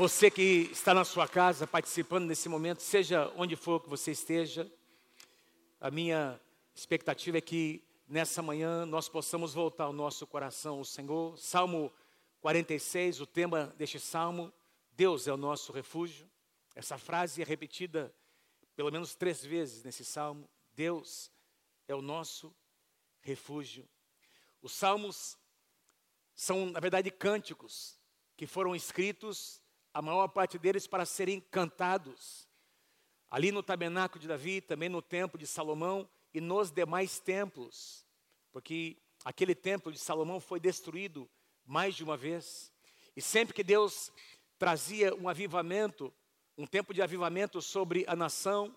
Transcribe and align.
Você 0.00 0.30
que 0.30 0.70
está 0.72 0.94
na 0.94 1.04
sua 1.04 1.28
casa 1.28 1.66
participando 1.66 2.24
nesse 2.24 2.48
momento, 2.48 2.80
seja 2.80 3.30
onde 3.36 3.54
for 3.54 3.82
que 3.82 3.88
você 3.90 4.12
esteja, 4.12 4.66
a 5.78 5.90
minha 5.90 6.40
expectativa 6.74 7.36
é 7.36 7.40
que 7.42 7.84
nessa 8.08 8.40
manhã 8.40 8.86
nós 8.86 9.10
possamos 9.10 9.52
voltar 9.52 9.86
o 9.90 9.92
nosso 9.92 10.26
coração 10.26 10.78
ao 10.78 10.86
Senhor. 10.86 11.36
Salmo 11.36 11.92
46, 12.40 13.20
o 13.20 13.26
tema 13.26 13.74
deste 13.76 14.00
salmo, 14.00 14.50
Deus 14.92 15.28
é 15.28 15.34
o 15.34 15.36
nosso 15.36 15.70
refúgio. 15.70 16.26
Essa 16.74 16.96
frase 16.96 17.42
é 17.42 17.44
repetida 17.44 18.10
pelo 18.74 18.90
menos 18.90 19.14
três 19.14 19.44
vezes 19.44 19.84
nesse 19.84 20.02
salmo. 20.02 20.48
Deus 20.72 21.30
é 21.86 21.94
o 21.94 22.00
nosso 22.00 22.56
refúgio. 23.20 23.86
Os 24.62 24.72
salmos 24.72 25.36
são, 26.34 26.70
na 26.70 26.80
verdade, 26.80 27.10
cânticos 27.10 28.00
que 28.34 28.46
foram 28.46 28.74
escritos, 28.74 29.60
a 30.00 30.02
maior 30.02 30.28
parte 30.28 30.58
deles 30.58 30.86
para 30.86 31.04
serem 31.04 31.42
cantados. 31.50 32.48
Ali 33.30 33.52
no 33.52 33.62
tabernáculo 33.62 34.18
de 34.18 34.26
Davi, 34.26 34.62
também 34.62 34.88
no 34.88 35.02
templo 35.02 35.38
de 35.38 35.46
Salomão 35.46 36.08
e 36.32 36.40
nos 36.40 36.70
demais 36.70 37.18
templos, 37.18 38.06
porque 38.50 38.96
aquele 39.26 39.54
templo 39.54 39.92
de 39.92 39.98
Salomão 39.98 40.40
foi 40.40 40.58
destruído 40.58 41.28
mais 41.66 41.94
de 41.94 42.02
uma 42.02 42.16
vez. 42.16 42.72
E 43.14 43.20
sempre 43.20 43.52
que 43.52 43.62
Deus 43.62 44.10
trazia 44.58 45.14
um 45.16 45.28
avivamento, 45.28 46.10
um 46.56 46.66
tempo 46.66 46.94
de 46.94 47.02
avivamento 47.02 47.60
sobre 47.60 48.06
a 48.08 48.16
nação, 48.16 48.74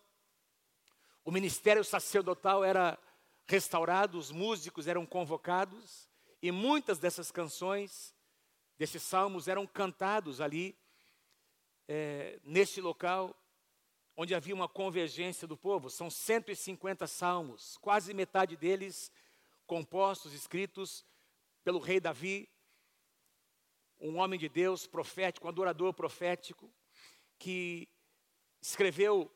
o 1.23 1.31
ministério 1.31 1.85
sacerdotal 1.85 2.65
era 2.65 2.99
restaurado, 3.47 4.17
os 4.17 4.29
músicos 4.29 4.89
eram 4.89 5.05
convocados, 5.05 6.09
e 6.41 6.51
muitas 6.51 6.99
dessas 6.99 7.31
canções, 7.31 8.13
desses 8.77 9.01
salmos, 9.03 9.47
eram 9.47 9.65
cantados 9.65 10.41
ali, 10.41 10.77
é, 11.87 12.39
neste 12.43 12.81
local, 12.81 13.35
onde 14.15 14.35
havia 14.35 14.53
uma 14.53 14.67
convergência 14.67 15.47
do 15.47 15.57
povo. 15.57 15.89
São 15.89 16.09
150 16.09 17.07
salmos, 17.07 17.77
quase 17.77 18.13
metade 18.13 18.55
deles 18.55 19.11
compostos, 19.65 20.33
escritos 20.33 21.05
pelo 21.63 21.79
rei 21.79 21.99
Davi, 21.99 22.49
um 23.99 24.17
homem 24.17 24.37
de 24.37 24.49
Deus, 24.49 24.85
profético, 24.85 25.47
um 25.47 25.49
adorador 25.49 25.93
profético, 25.93 26.69
que 27.39 27.87
escreveu 28.61 29.31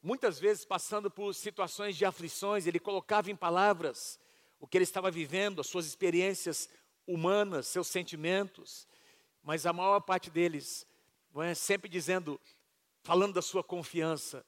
muitas 0.00 0.38
vezes 0.38 0.64
passando 0.64 1.10
por 1.10 1.34
situações 1.34 1.96
de 1.96 2.04
aflições, 2.04 2.66
ele 2.66 2.78
colocava 2.78 3.30
em 3.30 3.36
palavras 3.36 4.18
o 4.58 4.66
que 4.66 4.76
ele 4.76 4.84
estava 4.84 5.10
vivendo, 5.10 5.60
as 5.60 5.66
suas 5.66 5.86
experiências 5.86 6.68
humanas, 7.06 7.66
seus 7.66 7.88
sentimentos, 7.88 8.86
mas 9.42 9.66
a 9.66 9.72
maior 9.72 10.00
parte 10.00 10.30
deles 10.30 10.86
é, 11.36 11.54
sempre 11.54 11.88
dizendo, 11.88 12.40
falando 13.02 13.34
da 13.34 13.42
sua 13.42 13.62
confiança 13.62 14.44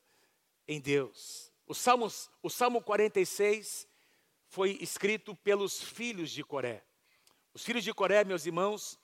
em 0.67 0.81
Deus. 0.81 1.53
O, 1.67 1.75
Salmos, 1.75 2.31
o 2.43 2.51
Salmo 2.51 2.83
46 2.83 3.87
foi 4.49 4.79
escrito 4.81 5.35
pelos 5.37 5.83
filhos 5.83 6.31
de 6.31 6.43
Coré. 6.43 6.85
Os 7.55 7.65
filhos 7.65 7.85
de 7.85 7.95
Coré, 7.95 8.25
meus 8.25 8.45
irmãos, 8.45 8.99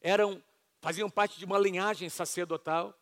eram 0.00 0.42
faziam 0.80 1.08
parte 1.08 1.38
de 1.38 1.46
uma 1.46 1.58
linhagem 1.58 2.10
sacerdotal 2.10 2.94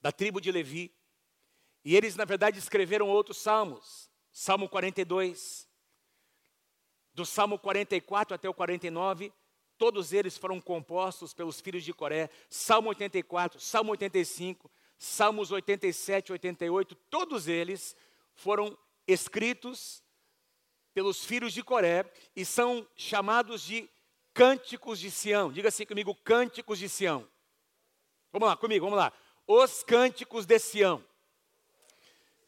da 0.00 0.10
tribo 0.10 0.40
de 0.40 0.50
Levi. 0.50 0.90
E 1.84 1.94
eles, 1.94 2.16
na 2.16 2.24
verdade, 2.24 2.58
escreveram 2.58 3.06
outros 3.06 3.36
salmos. 3.36 4.10
Salmo 4.32 4.66
42, 4.66 5.68
do 7.12 7.26
Salmo 7.26 7.58
44 7.58 8.34
até 8.34 8.48
o 8.48 8.54
49, 8.54 9.30
todos 9.82 10.12
eles 10.12 10.38
foram 10.38 10.60
compostos 10.60 11.34
pelos 11.34 11.60
filhos 11.60 11.82
de 11.82 11.92
Coré. 11.92 12.30
Salmo 12.48 12.90
84, 12.90 13.58
Salmo 13.58 13.90
85, 13.90 14.70
Salmos 14.96 15.50
87 15.50 16.28
e 16.28 16.32
88, 16.34 16.94
todos 17.10 17.48
eles 17.48 17.96
foram 18.32 18.78
escritos 19.08 20.00
pelos 20.94 21.24
filhos 21.24 21.52
de 21.52 21.64
Coré 21.64 22.08
e 22.36 22.44
são 22.44 22.86
chamados 22.94 23.60
de 23.60 23.90
cânticos 24.32 25.00
de 25.00 25.10
Sião. 25.10 25.50
Diga 25.50 25.66
assim 25.66 25.84
comigo, 25.84 26.14
cânticos 26.14 26.78
de 26.78 26.88
Sião. 26.88 27.28
Vamos 28.30 28.48
lá, 28.48 28.56
comigo, 28.56 28.86
vamos 28.86 29.00
lá. 29.00 29.12
Os 29.48 29.82
cânticos 29.82 30.46
de 30.46 30.60
Sião. 30.60 31.04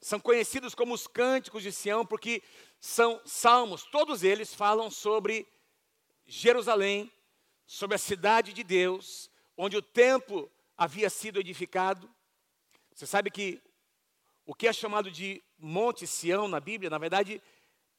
São 0.00 0.20
conhecidos 0.20 0.72
como 0.72 0.94
os 0.94 1.08
cânticos 1.08 1.64
de 1.64 1.72
Sião 1.72 2.06
porque 2.06 2.44
são 2.78 3.20
salmos, 3.24 3.82
todos 3.82 4.22
eles 4.22 4.54
falam 4.54 4.88
sobre 4.88 5.48
Jerusalém, 6.26 7.10
sobre 7.66 7.94
a 7.94 7.98
cidade 7.98 8.52
de 8.52 8.62
Deus, 8.62 9.30
onde 9.56 9.76
o 9.76 9.82
templo 9.82 10.50
havia 10.76 11.08
sido 11.08 11.40
edificado. 11.40 12.08
Você 12.94 13.06
sabe 13.06 13.30
que 13.30 13.62
o 14.46 14.54
que 14.54 14.66
é 14.66 14.72
chamado 14.72 15.10
de 15.10 15.42
Monte 15.58 16.06
Sião 16.06 16.46
na 16.46 16.60
Bíblia, 16.60 16.90
na 16.90 16.98
verdade, 16.98 17.40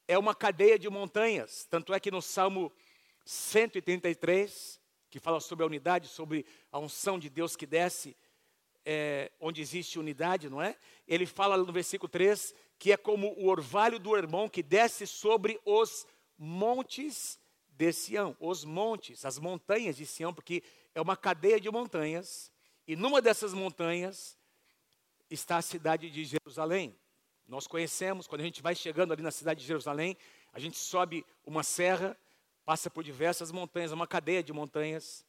é 0.07 0.17
uma 0.17 0.35
cadeia 0.35 0.77
de 0.77 0.89
montanhas. 0.89 1.65
Tanto 1.69 1.93
é 1.93 1.99
que 1.99 2.11
no 2.11 2.21
Salmo 2.21 2.71
133, 3.25 4.79
que 5.09 5.19
fala 5.19 5.39
sobre 5.39 5.63
a 5.63 5.67
unidade, 5.67 6.07
sobre 6.07 6.45
a 6.71 6.77
unção 6.77 7.17
de 7.17 7.29
Deus 7.29 7.55
que 7.55 7.65
desce, 7.65 8.15
é, 8.85 9.31
onde 9.39 9.61
existe 9.61 9.97
unidade, 9.97 10.47
não 10.47 10.61
é? 10.61 10.77
Ele 11.07 11.25
fala 11.25 11.57
no 11.57 11.73
versículo 11.73 12.07
3 12.07 12.53
que 12.77 12.91
é 12.91 12.97
como 12.97 13.33
o 13.37 13.47
orvalho 13.47 13.97
do 13.97 14.15
irmão 14.15 14.47
que 14.49 14.61
desce 14.61 15.07
sobre 15.07 15.59
os 15.65 16.05
montes 16.37 17.39
de 17.77 17.91
Sião, 17.91 18.35
os 18.39 18.63
montes, 18.63 19.25
as 19.25 19.37
montanhas 19.37 19.97
de 19.97 20.05
Sião, 20.05 20.33
porque 20.33 20.63
é 20.93 21.01
uma 21.01 21.17
cadeia 21.17 21.59
de 21.59 21.69
montanhas, 21.69 22.51
e 22.87 22.95
numa 22.95 23.21
dessas 23.21 23.53
montanhas 23.53 24.37
está 25.29 25.57
a 25.57 25.61
cidade 25.61 26.09
de 26.09 26.23
Jerusalém. 26.23 26.97
Nós 27.47 27.67
conhecemos, 27.67 28.27
quando 28.27 28.41
a 28.41 28.45
gente 28.45 28.61
vai 28.61 28.75
chegando 28.75 29.11
ali 29.11 29.21
na 29.21 29.31
cidade 29.31 29.59
de 29.61 29.67
Jerusalém, 29.67 30.17
a 30.53 30.59
gente 30.59 30.77
sobe 30.77 31.25
uma 31.45 31.63
serra, 31.63 32.17
passa 32.63 32.89
por 32.89 33.03
diversas 33.03 33.51
montanhas, 33.51 33.91
uma 33.91 34.07
cadeia 34.07 34.41
de 34.41 34.53
montanhas. 34.53 35.25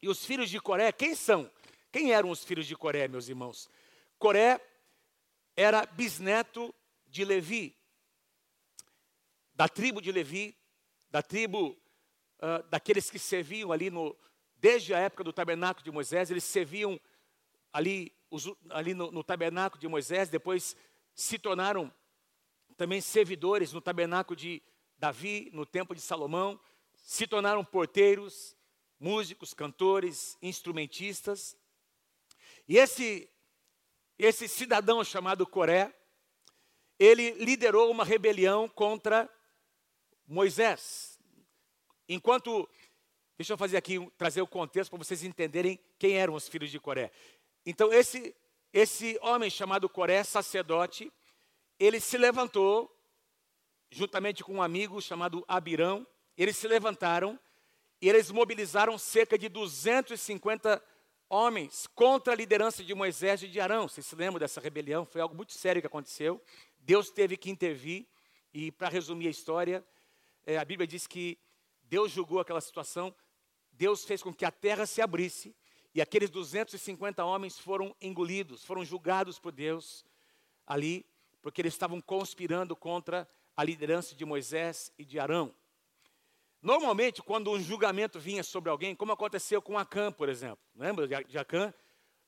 E 0.00 0.08
os 0.08 0.24
filhos 0.24 0.48
de 0.48 0.60
Coré, 0.60 0.92
quem 0.92 1.14
são? 1.14 1.50
Quem 1.92 2.12
eram 2.12 2.30
os 2.30 2.44
filhos 2.44 2.66
de 2.66 2.76
Coré, 2.76 3.08
meus 3.08 3.28
irmãos? 3.28 3.68
Coré 4.18 4.60
era 5.56 5.84
bisneto 5.84 6.74
de 7.08 7.24
Levi, 7.24 7.76
da 9.52 9.68
tribo 9.68 10.00
de 10.00 10.12
Levi, 10.12 10.56
da 11.10 11.22
tribo 11.22 11.76
uh, 12.38 12.62
daqueles 12.70 13.10
que 13.10 13.18
serviam 13.18 13.72
ali 13.72 13.90
no, 13.90 14.16
desde 14.56 14.94
a 14.94 14.98
época 14.98 15.24
do 15.24 15.32
tabernáculo 15.32 15.84
de 15.84 15.90
Moisés, 15.90 16.30
eles 16.30 16.44
serviam 16.44 17.00
ali, 17.72 18.14
os, 18.30 18.50
ali 18.70 18.94
no, 18.94 19.10
no 19.10 19.24
tabernáculo 19.24 19.80
de 19.80 19.88
Moisés, 19.88 20.28
depois 20.28 20.76
se 21.14 21.38
tornaram 21.38 21.92
também 22.76 23.00
servidores 23.00 23.72
no 23.72 23.80
tabernáculo 23.80 24.36
de 24.36 24.62
Davi, 24.98 25.50
no 25.52 25.66
templo 25.66 25.94
de 25.94 26.00
Salomão, 26.00 26.60
se 26.94 27.26
tornaram 27.26 27.64
porteiros, 27.64 28.56
músicos, 28.98 29.54
cantores, 29.54 30.36
instrumentistas. 30.42 31.56
E 32.68 32.76
esse, 32.76 33.28
esse 34.18 34.46
cidadão 34.46 35.02
chamado 35.02 35.46
Coré, 35.46 35.94
ele 36.98 37.30
liderou 37.32 37.90
uma 37.90 38.04
rebelião 38.04 38.68
contra 38.68 39.28
Moisés. 40.30 41.18
Enquanto, 42.08 42.68
deixa 43.36 43.52
eu 43.52 43.58
fazer 43.58 43.76
aqui, 43.76 43.98
trazer 44.16 44.40
o 44.40 44.46
contexto 44.46 44.90
para 44.90 44.98
vocês 44.98 45.24
entenderem 45.24 45.78
quem 45.98 46.16
eram 46.16 46.34
os 46.34 46.46
filhos 46.46 46.70
de 46.70 46.78
Coré. 46.78 47.10
Então, 47.66 47.92
esse, 47.92 48.34
esse 48.72 49.18
homem 49.22 49.50
chamado 49.50 49.88
Coré, 49.88 50.22
sacerdote, 50.22 51.12
ele 51.80 51.98
se 51.98 52.16
levantou, 52.16 52.96
juntamente 53.90 54.44
com 54.44 54.54
um 54.54 54.62
amigo 54.62 55.02
chamado 55.02 55.44
Abirão, 55.48 56.06
eles 56.36 56.56
se 56.56 56.68
levantaram 56.68 57.38
e 58.00 58.08
eles 58.08 58.30
mobilizaram 58.30 58.96
cerca 58.96 59.36
de 59.36 59.48
250 59.48 60.80
homens 61.28 61.88
contra 61.88 62.32
a 62.32 62.36
liderança 62.36 62.84
de 62.84 62.94
Moisés 62.94 63.42
e 63.42 63.48
de 63.48 63.58
Arão. 63.58 63.88
Vocês 63.88 64.06
se 64.06 64.14
lembram 64.14 64.38
dessa 64.38 64.60
rebelião? 64.60 65.04
Foi 65.04 65.20
algo 65.20 65.34
muito 65.34 65.54
sério 65.54 65.82
que 65.82 65.88
aconteceu. 65.88 66.40
Deus 66.78 67.10
teve 67.10 67.36
que 67.36 67.50
intervir. 67.50 68.06
E 68.52 68.72
para 68.72 68.88
resumir 68.88 69.28
a 69.28 69.30
história, 69.30 69.84
é, 70.46 70.58
a 70.58 70.64
Bíblia 70.64 70.86
diz 70.86 71.06
que 71.06 71.38
Deus 71.82 72.12
julgou 72.12 72.40
aquela 72.40 72.60
situação. 72.60 73.14
Deus 73.72 74.04
fez 74.04 74.22
com 74.22 74.32
que 74.32 74.44
a 74.44 74.50
terra 74.50 74.86
se 74.86 75.00
abrisse 75.00 75.54
e 75.94 76.00
aqueles 76.00 76.30
250 76.30 77.24
homens 77.24 77.58
foram 77.58 77.94
engolidos, 78.00 78.64
foram 78.64 78.84
julgados 78.84 79.38
por 79.38 79.52
Deus 79.52 80.04
ali, 80.66 81.04
porque 81.42 81.60
eles 81.60 81.74
estavam 81.74 82.00
conspirando 82.00 82.76
contra 82.76 83.28
a 83.56 83.64
liderança 83.64 84.14
de 84.14 84.24
Moisés 84.24 84.92
e 84.96 85.04
de 85.04 85.18
Arão. 85.18 85.54
Normalmente, 86.62 87.22
quando 87.22 87.50
um 87.50 87.60
julgamento 87.60 88.20
vinha 88.20 88.42
sobre 88.42 88.70
alguém, 88.70 88.94
como 88.94 89.12
aconteceu 89.12 89.60
com 89.60 89.78
Acã, 89.78 90.12
por 90.12 90.28
exemplo, 90.28 90.64
lembra 90.76 91.08
de 91.08 91.38
Acã? 91.38 91.72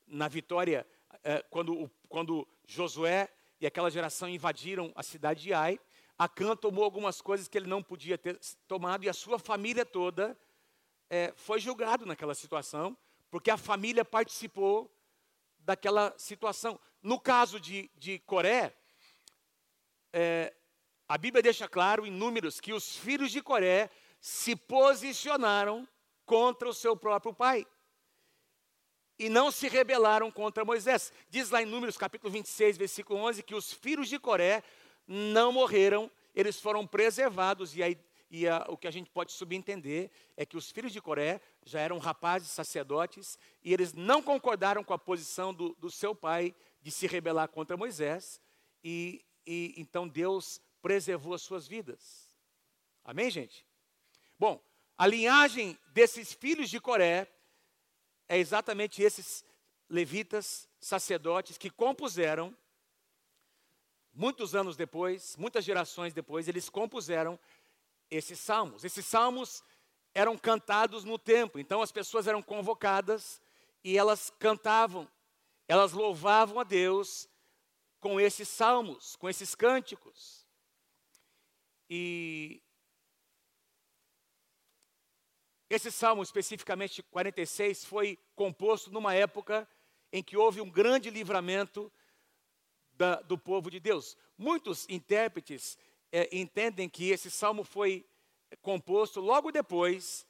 Na 0.05 0.27
vitória, 0.27 0.85
eh, 1.23 1.45
quando, 1.49 1.89
quando 2.09 2.47
Josué 2.65 3.29
e 3.61 3.65
aquela 3.65 3.89
geração 3.89 4.27
invadiram 4.27 4.91
a 4.95 5.01
cidade 5.01 5.43
de 5.43 5.53
Ai, 5.53 5.79
Acã 6.17 6.55
tomou 6.55 6.83
algumas 6.83 7.21
coisas 7.21 7.47
que 7.47 7.57
ele 7.57 7.67
não 7.67 7.81
podia 7.81 8.17
ter 8.17 8.39
tomado 8.67 9.03
e 9.03 9.09
a 9.09 9.13
sua 9.13 9.39
família 9.39 9.85
toda 9.85 10.37
é, 11.09 11.33
foi 11.35 11.59
julgado 11.59 12.05
naquela 12.05 12.35
situação, 12.35 12.97
porque 13.29 13.49
a 13.49 13.57
família 13.57 14.05
participou 14.05 14.91
daquela 15.59 16.13
situação. 16.17 16.79
No 17.01 17.19
caso 17.19 17.59
de, 17.59 17.89
de 17.95 18.19
Coré, 18.19 18.75
é, 20.11 20.53
a 21.07 21.17
Bíblia 21.17 21.41
deixa 21.41 21.67
claro 21.67 22.05
em 22.05 22.11
números 22.11 22.59
que 22.61 22.73
os 22.73 22.95
filhos 22.97 23.31
de 23.31 23.41
Coré 23.41 23.89
se 24.21 24.55
posicionaram 24.55 25.87
contra 26.25 26.69
o 26.69 26.73
seu 26.73 26.95
próprio 26.95 27.33
pai 27.33 27.67
e 29.19 29.29
não 29.29 29.51
se 29.51 29.67
rebelaram 29.67 30.31
contra 30.31 30.65
Moisés. 30.65 31.11
Diz 31.29 31.49
lá 31.49 31.61
em 31.61 31.65
Números 31.65 31.97
capítulo 31.97 32.31
26, 32.31 32.77
versículo 32.77 33.19
11, 33.19 33.43
que 33.43 33.55
os 33.55 33.73
filhos 33.73 34.07
de 34.07 34.17
Coré 34.17 34.63
não 35.07 35.51
morreram, 35.51 36.09
eles 36.33 36.59
foram 36.59 36.85
preservados, 36.87 37.75
e, 37.75 37.83
aí, 37.83 37.97
e 38.29 38.47
a, 38.47 38.65
o 38.69 38.77
que 38.77 38.87
a 38.87 38.91
gente 38.91 39.09
pode 39.09 39.31
subentender 39.31 40.09
é 40.35 40.45
que 40.45 40.57
os 40.57 40.71
filhos 40.71 40.91
de 40.91 41.01
Coré 41.01 41.41
já 41.65 41.79
eram 41.79 41.97
rapazes 41.99 42.49
sacerdotes, 42.49 43.37
e 43.63 43.73
eles 43.73 43.93
não 43.93 44.21
concordaram 44.21 44.83
com 44.83 44.93
a 44.93 44.99
posição 44.99 45.53
do, 45.53 45.75
do 45.75 45.89
seu 45.91 46.15
pai 46.15 46.55
de 46.81 46.91
se 46.91 47.07
rebelar 47.07 47.47
contra 47.47 47.77
Moisés, 47.77 48.41
e, 48.83 49.23
e 49.45 49.73
então 49.77 50.07
Deus 50.07 50.61
preservou 50.81 51.33
as 51.33 51.41
suas 51.41 51.67
vidas. 51.67 52.27
Amém, 53.03 53.29
gente? 53.29 53.65
Bom, 54.37 54.61
a 54.97 55.07
linhagem 55.07 55.77
desses 55.93 56.33
filhos 56.33 56.69
de 56.69 56.79
Coré 56.79 57.27
é 58.27 58.37
exatamente 58.37 59.01
esses 59.01 59.43
levitas, 59.89 60.67
sacerdotes, 60.79 61.57
que 61.57 61.69
compuseram, 61.69 62.55
muitos 64.13 64.55
anos 64.55 64.77
depois, 64.77 65.35
muitas 65.37 65.65
gerações 65.65 66.13
depois, 66.13 66.47
eles 66.47 66.69
compuseram 66.69 67.39
esses 68.09 68.39
salmos. 68.39 68.83
Esses 68.83 69.05
salmos 69.05 69.63
eram 70.13 70.37
cantados 70.37 71.03
no 71.03 71.17
templo, 71.17 71.59
então 71.59 71.81
as 71.81 71.91
pessoas 71.91 72.27
eram 72.27 72.41
convocadas 72.41 73.41
e 73.83 73.97
elas 73.97 74.31
cantavam, 74.39 75.09
elas 75.67 75.91
louvavam 75.91 76.59
a 76.59 76.63
Deus 76.63 77.27
com 77.99 78.19
esses 78.19 78.47
salmos, 78.47 79.15
com 79.15 79.29
esses 79.29 79.55
cânticos. 79.55 80.45
E 81.89 82.61
Esse 85.73 85.91
salmo, 85.91 86.21
especificamente 86.21 87.01
46, 87.01 87.83
foi 87.85 88.19
composto 88.35 88.91
numa 88.91 89.15
época 89.15 89.67
em 90.11 90.21
que 90.21 90.37
houve 90.37 90.61
um 90.61 90.69
grande 90.69 91.09
livramento 91.09 91.91
da, 92.93 93.15
do 93.21 93.37
povo 93.37 93.69
de 93.69 93.79
Deus. 93.79 94.17
Muitos 94.37 94.87
intérpretes 94.89 95.77
é, 96.11 96.29
entendem 96.35 96.87
que 96.87 97.09
esse 97.09 97.29
salmo 97.31 97.63
foi 97.63 98.05
composto 98.61 99.19
logo 99.19 99.51
depois. 99.51 100.25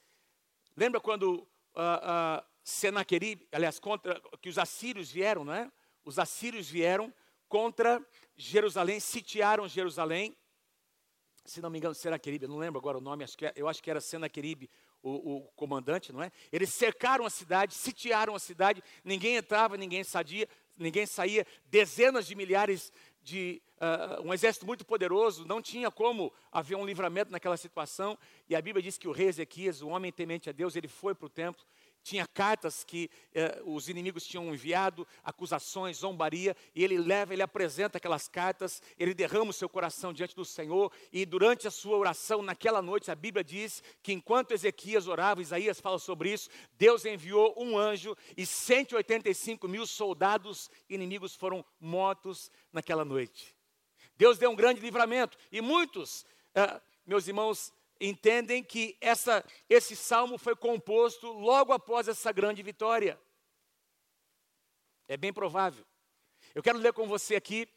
Lembra 0.76 1.00
quando 1.00 1.34
uh, 1.34 1.40
uh, 1.40 2.44
Senaquerib, 2.62 3.46
aliás, 3.52 3.78
contra 3.78 4.20
que 4.40 4.48
os 4.48 4.58
assírios 4.58 5.10
vieram, 5.10 5.44
não 5.44 5.52
é? 5.52 5.70
Os 6.04 6.18
assírios 6.18 6.68
vieram 6.68 7.12
contra 7.48 8.04
Jerusalém, 8.36 8.98
sitiaram 8.98 9.68
Jerusalém. 9.68 10.36
Se 11.44 11.60
não 11.60 11.68
me 11.68 11.78
engano, 11.78 11.94
Senaquerib, 11.94 12.42
eu 12.42 12.48
não 12.48 12.56
lembro 12.56 12.78
agora 12.78 12.96
o 12.96 13.02
nome, 13.02 13.22
acho 13.22 13.36
que, 13.36 13.46
é, 13.46 13.52
eu 13.54 13.68
acho 13.68 13.82
que 13.82 13.90
era 13.90 14.00
Senaquerib 14.00 14.68
o, 15.02 15.36
o, 15.36 15.42
comandante, 15.54 16.10
não 16.10 16.22
é? 16.22 16.32
Eles 16.50 16.70
cercaram 16.70 17.26
a 17.26 17.30
cidade, 17.30 17.74
sitiaram 17.74 18.34
a 18.34 18.38
cidade, 18.38 18.82
ninguém 19.04 19.36
entrava, 19.36 19.76
ninguém 19.76 20.02
saía, 20.02 20.48
ninguém 20.76 21.06
saía, 21.06 21.46
dezenas 21.66 22.26
de 22.26 22.34
milhares 22.34 22.92
de 23.22 23.62
uh, 23.80 24.26
um 24.26 24.34
exército 24.34 24.66
muito 24.66 24.84
poderoso, 24.84 25.46
não 25.46 25.62
tinha 25.62 25.90
como 25.90 26.32
haver 26.52 26.76
um 26.76 26.84
livramento 26.84 27.32
naquela 27.32 27.56
situação. 27.56 28.18
E 28.48 28.54
a 28.54 28.60
Bíblia 28.60 28.82
diz 28.82 28.98
que 28.98 29.08
o 29.08 29.12
rei 29.12 29.28
Ezequias, 29.28 29.80
o 29.80 29.88
homem 29.88 30.12
temente 30.12 30.50
a 30.50 30.52
Deus, 30.52 30.76
ele 30.76 30.88
foi 30.88 31.14
para 31.14 31.26
o 31.26 31.30
templo 31.30 31.64
tinha 32.04 32.26
cartas 32.26 32.84
que 32.84 33.10
eh, 33.34 33.62
os 33.64 33.88
inimigos 33.88 34.26
tinham 34.26 34.52
enviado, 34.52 35.08
acusações, 35.24 35.96
zombaria, 35.96 36.54
e 36.74 36.84
ele 36.84 36.98
leva, 36.98 37.32
ele 37.32 37.42
apresenta 37.42 37.96
aquelas 37.96 38.28
cartas, 38.28 38.82
ele 38.98 39.14
derrama 39.14 39.50
o 39.50 39.54
seu 39.54 39.70
coração 39.70 40.12
diante 40.12 40.36
do 40.36 40.44
Senhor, 40.44 40.92
e 41.10 41.24
durante 41.24 41.66
a 41.66 41.70
sua 41.70 41.96
oração, 41.96 42.42
naquela 42.42 42.82
noite, 42.82 43.10
a 43.10 43.14
Bíblia 43.14 43.42
diz 43.42 43.82
que 44.02 44.12
enquanto 44.12 44.52
Ezequias 44.52 45.08
orava, 45.08 45.40
Isaías 45.40 45.80
fala 45.80 45.98
sobre 45.98 46.30
isso, 46.30 46.50
Deus 46.78 47.06
enviou 47.06 47.54
um 47.56 47.78
anjo 47.78 48.14
e 48.36 48.44
185 48.44 49.66
mil 49.66 49.86
soldados 49.86 50.70
inimigos 50.90 51.34
foram 51.34 51.64
mortos 51.80 52.50
naquela 52.70 53.04
noite. 53.04 53.56
Deus 54.14 54.36
deu 54.36 54.50
um 54.50 54.56
grande 54.56 54.80
livramento, 54.80 55.38
e 55.50 55.62
muitos, 55.62 56.26
eh, 56.54 56.80
meus 57.06 57.26
irmãos, 57.26 57.72
entendem 58.08 58.62
que 58.62 58.96
essa, 59.00 59.44
esse 59.68 59.96
salmo 59.96 60.38
foi 60.38 60.54
composto 60.54 61.32
logo 61.32 61.72
após 61.72 62.08
essa 62.08 62.32
grande 62.32 62.62
vitória. 62.62 63.20
É 65.06 65.16
bem 65.16 65.32
provável. 65.32 65.84
Eu 66.54 66.62
quero 66.62 66.78
ler 66.78 66.92
com 66.92 67.06
você 67.06 67.36
aqui 67.36 67.68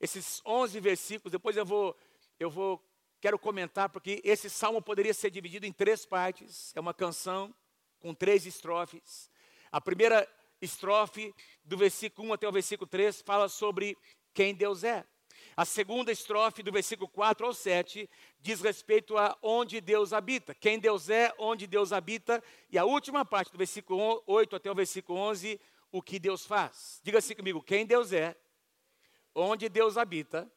esses 0.00 0.42
11 0.44 0.80
versículos, 0.80 1.30
depois 1.30 1.56
eu 1.56 1.64
vou, 1.64 1.96
eu 2.38 2.50
vou, 2.50 2.84
quero 3.20 3.38
comentar, 3.38 3.88
porque 3.88 4.20
esse 4.24 4.50
salmo 4.50 4.82
poderia 4.82 5.14
ser 5.14 5.30
dividido 5.30 5.64
em 5.64 5.72
três 5.72 6.04
partes. 6.04 6.74
É 6.74 6.80
uma 6.80 6.92
canção 6.92 7.54
com 8.00 8.12
três 8.12 8.44
estrofes. 8.44 9.30
A 9.70 9.80
primeira 9.80 10.28
estrofe, 10.60 11.34
do 11.64 11.76
versículo 11.76 12.28
1 12.28 12.32
até 12.32 12.48
o 12.48 12.52
versículo 12.52 12.88
3, 12.88 13.22
fala 13.22 13.48
sobre 13.48 13.96
quem 14.34 14.54
Deus 14.54 14.82
é. 14.82 15.06
A 15.54 15.64
segunda 15.66 16.10
estrofe, 16.10 16.62
do 16.62 16.72
versículo 16.72 17.08
4 17.08 17.46
ao 17.46 17.52
7, 17.52 18.08
diz 18.40 18.62
respeito 18.62 19.18
a 19.18 19.36
onde 19.42 19.80
Deus 19.80 20.12
habita, 20.12 20.54
quem 20.54 20.78
Deus 20.78 21.10
é, 21.10 21.32
onde 21.38 21.66
Deus 21.66 21.92
habita. 21.92 22.42
E 22.70 22.78
a 22.78 22.84
última 22.84 23.24
parte, 23.24 23.52
do 23.52 23.58
versículo 23.58 24.22
8 24.26 24.56
até 24.56 24.70
o 24.70 24.74
versículo 24.74 25.18
11, 25.18 25.60
o 25.90 26.00
que 26.00 26.18
Deus 26.18 26.46
faz. 26.46 27.00
Diga 27.04 27.18
assim 27.18 27.34
comigo: 27.34 27.62
quem 27.62 27.84
Deus 27.84 28.12
é, 28.12 28.34
onde 29.34 29.68
Deus 29.68 29.98
habita, 29.98 30.50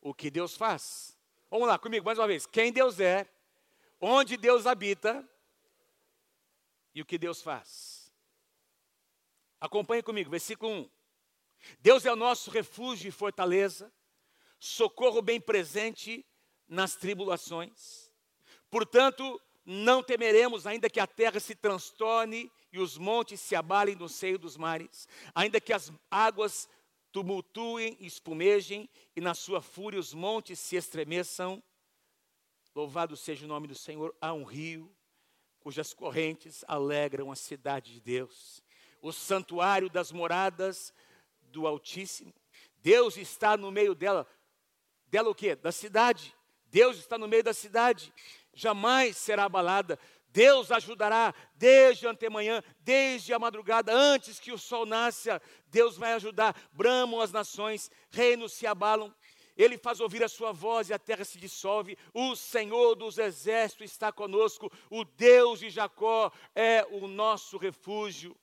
o 0.00 0.12
que 0.12 0.30
Deus 0.30 0.56
faz. 0.56 1.16
Vamos 1.48 1.68
lá 1.68 1.78
comigo 1.78 2.04
mais 2.04 2.18
uma 2.18 2.26
vez: 2.26 2.44
quem 2.44 2.72
Deus 2.72 2.98
é, 2.98 3.28
onde 4.00 4.36
Deus 4.36 4.66
habita 4.66 5.26
e 6.92 7.00
o 7.00 7.06
que 7.06 7.18
Deus 7.18 7.40
faz. 7.40 8.12
Acompanhe 9.60 10.02
comigo, 10.02 10.28
versículo 10.28 10.72
1. 10.72 10.90
Deus 11.78 12.04
é 12.04 12.12
o 12.12 12.16
nosso 12.16 12.50
refúgio 12.50 13.08
e 13.08 13.12
fortaleza 13.12 13.90
socorro 14.64 15.20
bem 15.20 15.38
presente 15.38 16.24
nas 16.66 16.96
tribulações. 16.96 18.10
Portanto, 18.70 19.38
não 19.64 20.02
temeremos, 20.02 20.66
ainda 20.66 20.88
que 20.88 20.98
a 20.98 21.06
terra 21.06 21.38
se 21.38 21.54
transtorne 21.54 22.50
e 22.72 22.78
os 22.78 22.96
montes 22.96 23.40
se 23.40 23.54
abalem 23.54 23.94
no 23.94 24.08
seio 24.08 24.38
dos 24.38 24.56
mares, 24.56 25.06
ainda 25.34 25.60
que 25.60 25.72
as 25.72 25.92
águas 26.10 26.66
tumultuem 27.12 27.94
e 28.00 28.06
espumejem, 28.06 28.88
e 29.14 29.20
na 29.20 29.34
sua 29.34 29.60
fúria 29.60 30.00
os 30.00 30.14
montes 30.14 30.58
se 30.58 30.76
estremeçam. 30.76 31.62
Louvado 32.74 33.16
seja 33.16 33.44
o 33.44 33.48
nome 33.48 33.68
do 33.68 33.74
Senhor. 33.74 34.16
Há 34.18 34.32
um 34.32 34.44
rio 34.44 34.90
cujas 35.60 35.92
correntes 35.92 36.64
alegram 36.66 37.30
a 37.30 37.36
cidade 37.36 37.92
de 37.92 38.00
Deus, 38.00 38.62
o 39.02 39.12
santuário 39.12 39.90
das 39.90 40.10
moradas 40.10 40.92
do 41.42 41.66
Altíssimo. 41.66 42.34
Deus 42.78 43.16
está 43.16 43.56
no 43.56 43.70
meio 43.70 43.94
dela 43.94 44.26
dela 45.14 45.30
o 45.30 45.34
quê? 45.34 45.54
Da 45.54 45.70
cidade. 45.70 46.34
Deus 46.72 46.96
está 46.98 47.16
no 47.16 47.28
meio 47.28 47.44
da 47.44 47.54
cidade, 47.54 48.12
jamais 48.52 49.16
será 49.16 49.44
abalada. 49.44 49.96
Deus 50.30 50.72
ajudará 50.72 51.32
desde 51.54 52.08
antemanhã, 52.08 52.60
desde 52.80 53.32
a 53.32 53.38
madrugada, 53.38 53.94
antes 53.94 54.40
que 54.40 54.50
o 54.50 54.58
sol 54.58 54.84
nasça. 54.84 55.40
Deus 55.68 55.96
vai 55.96 56.14
ajudar. 56.14 56.60
Bramam 56.72 57.20
as 57.20 57.30
nações, 57.30 57.92
reinos 58.10 58.54
se 58.54 58.66
abalam. 58.66 59.14
Ele 59.56 59.78
faz 59.78 60.00
ouvir 60.00 60.24
a 60.24 60.28
sua 60.28 60.50
voz 60.50 60.90
e 60.90 60.92
a 60.92 60.98
terra 60.98 61.24
se 61.24 61.38
dissolve. 61.38 61.96
O 62.12 62.34
Senhor 62.34 62.96
dos 62.96 63.16
exércitos 63.16 63.92
está 63.92 64.10
conosco. 64.10 64.68
O 64.90 65.04
Deus 65.04 65.60
de 65.60 65.70
Jacó 65.70 66.32
é 66.56 66.84
o 66.90 67.06
nosso 67.06 67.56
refúgio. 67.56 68.36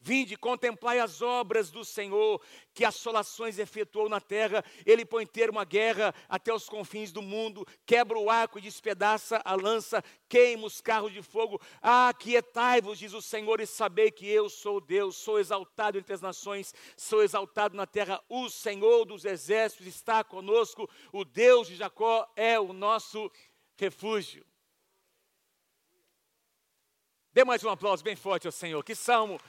Vinde, 0.00 0.36
contemplai 0.36 0.98
as 0.98 1.22
obras 1.22 1.70
do 1.70 1.84
Senhor, 1.84 2.40
que 2.72 2.84
assolações 2.84 3.58
efetuou 3.58 4.08
na 4.08 4.20
terra. 4.20 4.64
Ele 4.84 5.04
põe 5.04 5.26
termo 5.26 5.58
à 5.58 5.64
guerra 5.64 6.14
até 6.28 6.52
os 6.52 6.68
confins 6.68 7.12
do 7.12 7.22
mundo, 7.22 7.66
quebra 7.86 8.18
o 8.18 8.30
arco 8.30 8.58
e 8.58 8.62
despedaça 8.62 9.40
a 9.44 9.54
lança, 9.54 10.02
queima 10.28 10.66
os 10.66 10.80
carros 10.80 11.12
de 11.12 11.22
fogo. 11.22 11.60
Ah, 11.80 12.12
quietai-vos, 12.18 12.98
diz 12.98 13.12
o 13.12 13.22
Senhor, 13.22 13.60
e 13.60 13.66
sabei 13.66 14.10
que 14.10 14.26
eu 14.28 14.48
sou 14.48 14.80
Deus, 14.80 15.16
sou 15.16 15.38
exaltado 15.38 15.98
entre 15.98 16.14
as 16.14 16.20
nações, 16.20 16.74
sou 16.96 17.22
exaltado 17.22 17.76
na 17.76 17.86
terra. 17.86 18.22
O 18.28 18.48
Senhor 18.48 19.04
dos 19.04 19.24
exércitos 19.24 19.86
está 19.86 20.24
conosco, 20.24 20.88
o 21.12 21.24
Deus 21.24 21.68
de 21.68 21.76
Jacó 21.76 22.26
é 22.36 22.58
o 22.58 22.72
nosso 22.72 23.30
refúgio. 23.76 24.44
Dê 27.34 27.44
mais 27.44 27.64
um 27.64 27.68
aplauso 27.68 28.04
bem 28.04 28.14
forte 28.14 28.46
ao 28.46 28.52
Senhor. 28.52 28.82
Que 28.84 28.94
salmo 28.94 29.40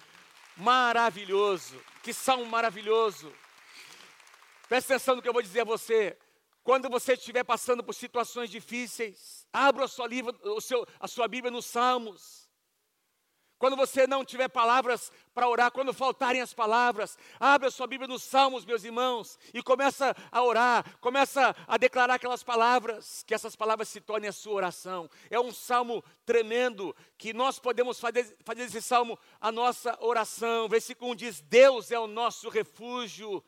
maravilhoso. 0.58 1.82
Que 2.04 2.14
salmo 2.14 2.46
maravilhoso. 2.46 3.34
Presta 4.68 4.96
atenção 4.96 5.16
no 5.16 5.22
que 5.22 5.30
eu 5.30 5.34
vou 5.34 5.42
dizer 5.42 5.62
a 5.62 5.66
você. 5.66 6.18
Quando 6.64 6.90
você 6.90 7.14
estiver 7.14 7.44
passando 7.44 7.84
por 7.84 7.94
situações 7.94 8.50
difíceis, 8.50 9.48
abra 9.54 9.86
a 9.86 9.88
sua, 9.88 10.08
o 10.44 10.62
seu, 10.62 10.88
a 11.00 11.08
sua 11.08 11.28
Bíblia 11.28 11.52
nos 11.52 11.66
Salmos. 11.66 12.45
Quando 13.58 13.78
você 13.78 14.06
não 14.06 14.26
tiver 14.26 14.50
palavras 14.50 15.12
para 15.34 15.48
orar, 15.48 15.72
quando 15.72 15.94
faltarem 15.94 16.42
as 16.42 16.54
palavras, 16.54 17.18
abre 17.40 17.68
a 17.68 17.72
sua 17.72 17.88
Bíblia 17.88 18.08
nos 18.08 18.24
Salmos, 18.24 18.66
meus 18.66 18.84
irmãos, 18.84 19.40
e 19.54 19.64
começa 19.64 20.16
a 20.30 20.44
orar, 20.44 20.98
começa 21.00 21.56
a 21.66 21.78
declarar 21.78 22.16
aquelas 22.16 22.44
palavras, 22.44 23.24
que 23.26 23.34
essas 23.34 23.56
palavras 23.56 23.88
se 23.88 24.02
tornem 24.02 24.30
a 24.30 24.34
sua 24.34 24.54
oração. 24.54 25.10
É 25.30 25.40
um 25.40 25.54
salmo 25.54 26.04
tremendo 26.26 26.94
que 27.18 27.34
nós 27.34 27.58
podemos 27.58 28.00
fazer, 28.00 28.36
fazer 28.44 28.64
esse 28.64 28.82
salmo 28.82 29.18
a 29.40 29.52
nossa 29.52 29.98
oração. 30.02 30.68
Versículo 30.68 31.12
1 31.12 31.16
diz: 31.16 31.42
Deus 31.42 31.92
é 31.92 32.00
o 32.00 32.08
nosso 32.08 32.50
refúgio 32.50 33.42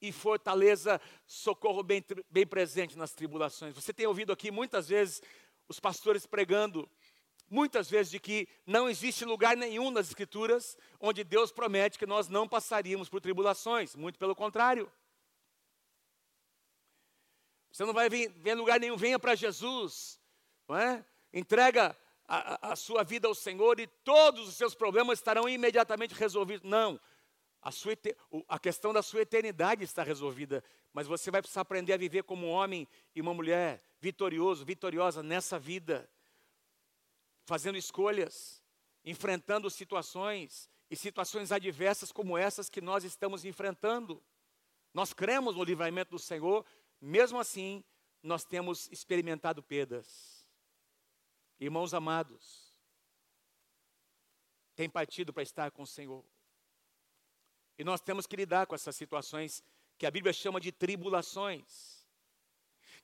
e 0.00 0.10
fortaleza, 0.10 1.00
socorro 1.24 1.84
bem, 1.84 2.04
bem 2.28 2.44
presente 2.44 2.98
nas 2.98 3.12
tribulações. 3.12 3.74
Você 3.74 3.92
tem 3.92 4.06
ouvido 4.06 4.32
aqui 4.32 4.50
muitas 4.50 4.88
vezes 4.88 5.22
os 5.68 5.78
pastores 5.78 6.26
pregando 6.26 6.90
muitas 7.52 7.90
vezes 7.90 8.10
de 8.10 8.18
que 8.18 8.48
não 8.66 8.88
existe 8.88 9.26
lugar 9.26 9.54
nenhum 9.54 9.90
nas 9.90 10.08
Escrituras 10.08 10.76
onde 10.98 11.22
Deus 11.22 11.52
promete 11.52 11.98
que 11.98 12.06
nós 12.06 12.26
não 12.26 12.48
passaríamos 12.48 13.10
por 13.10 13.20
tribulações, 13.20 13.94
muito 13.94 14.18
pelo 14.18 14.34
contrário. 14.34 14.90
Você 17.70 17.84
não 17.84 17.92
vai 17.92 18.08
ver 18.08 18.54
lugar 18.54 18.80
nenhum, 18.80 18.96
venha 18.96 19.18
para 19.18 19.34
Jesus, 19.34 20.18
não 20.66 20.78
é? 20.78 21.04
entrega 21.32 21.94
a, 22.26 22.72
a, 22.72 22.76
sua 22.76 23.04
vida 23.04 23.28
ao 23.28 23.34
Senhor 23.34 23.78
e 23.78 23.86
todos 23.86 24.48
os 24.48 24.56
seus 24.56 24.74
problemas 24.74 25.18
estarão 25.18 25.46
imediatamente 25.46 26.14
resolvidos. 26.14 26.68
Não, 26.68 26.98
a, 27.60 27.70
sua, 27.70 27.92
a 28.48 28.58
questão 28.58 28.94
da 28.94 29.02
sua 29.02 29.22
eternidade 29.22 29.84
está 29.84 30.02
resolvida, 30.02 30.64
mas 30.90 31.06
você 31.06 31.30
vai 31.30 31.42
precisar 31.42 31.60
aprender 31.60 31.92
a 31.92 31.98
viver 31.98 32.22
como 32.22 32.46
um 32.46 32.50
homem 32.50 32.88
e 33.14 33.20
uma 33.20 33.34
mulher 33.34 33.82
vitorioso, 34.00 34.64
vitoriosa 34.64 35.22
nessa 35.22 35.58
vida 35.58 36.08
fazendo 37.44 37.76
escolhas, 37.76 38.62
enfrentando 39.04 39.70
situações 39.70 40.70
e 40.90 40.96
situações 40.96 41.52
adversas 41.52 42.12
como 42.12 42.36
essas 42.36 42.68
que 42.68 42.80
nós 42.80 43.04
estamos 43.04 43.44
enfrentando. 43.44 44.22
Nós 44.92 45.12
cremos 45.12 45.56
no 45.56 45.64
livramento 45.64 46.10
do 46.10 46.18
Senhor, 46.18 46.64
mesmo 47.00 47.38
assim, 47.38 47.82
nós 48.22 48.44
temos 48.44 48.88
experimentado 48.92 49.62
perdas. 49.62 50.46
Irmãos 51.58 51.94
amados, 51.94 52.72
tem 54.74 54.88
partido 54.88 55.32
para 55.32 55.42
estar 55.42 55.70
com 55.70 55.82
o 55.82 55.86
Senhor. 55.86 56.24
E 57.78 57.84
nós 57.84 58.00
temos 58.00 58.26
que 58.26 58.36
lidar 58.36 58.66
com 58.66 58.74
essas 58.74 58.94
situações 58.94 59.62
que 59.98 60.06
a 60.06 60.10
Bíblia 60.10 60.32
chama 60.32 60.60
de 60.60 60.70
tribulações. 60.70 62.06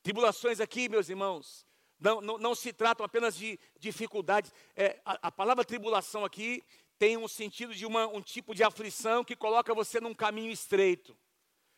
Tribulações 0.03 0.61
aqui, 0.61 0.89
meus 0.89 1.09
irmãos, 1.09 1.67
não, 2.01 2.21
não, 2.21 2.39
não 2.39 2.55
se 2.55 2.73
tratam 2.73 3.05
apenas 3.05 3.37
de 3.37 3.59
dificuldades. 3.79 4.53
É, 4.77 5.01
a, 5.05 5.29
a, 5.29 5.33
palavra 5.33 5.65
tribulação 5.65 6.25
aqui 6.25 6.63
tem 6.99 7.17
um 7.17 7.29
sentido 7.29 7.75
de 7.75 7.85
uma, 7.85 8.07
um 8.07 8.23
tipo 8.23 8.55
de 8.55 8.63
aflição 8.63 9.25
que 9.25 9.35
coloca 9.35 9.75
você 9.75 10.01
num 10.01 10.15
caminho 10.15 10.51
estreito, 10.51 11.17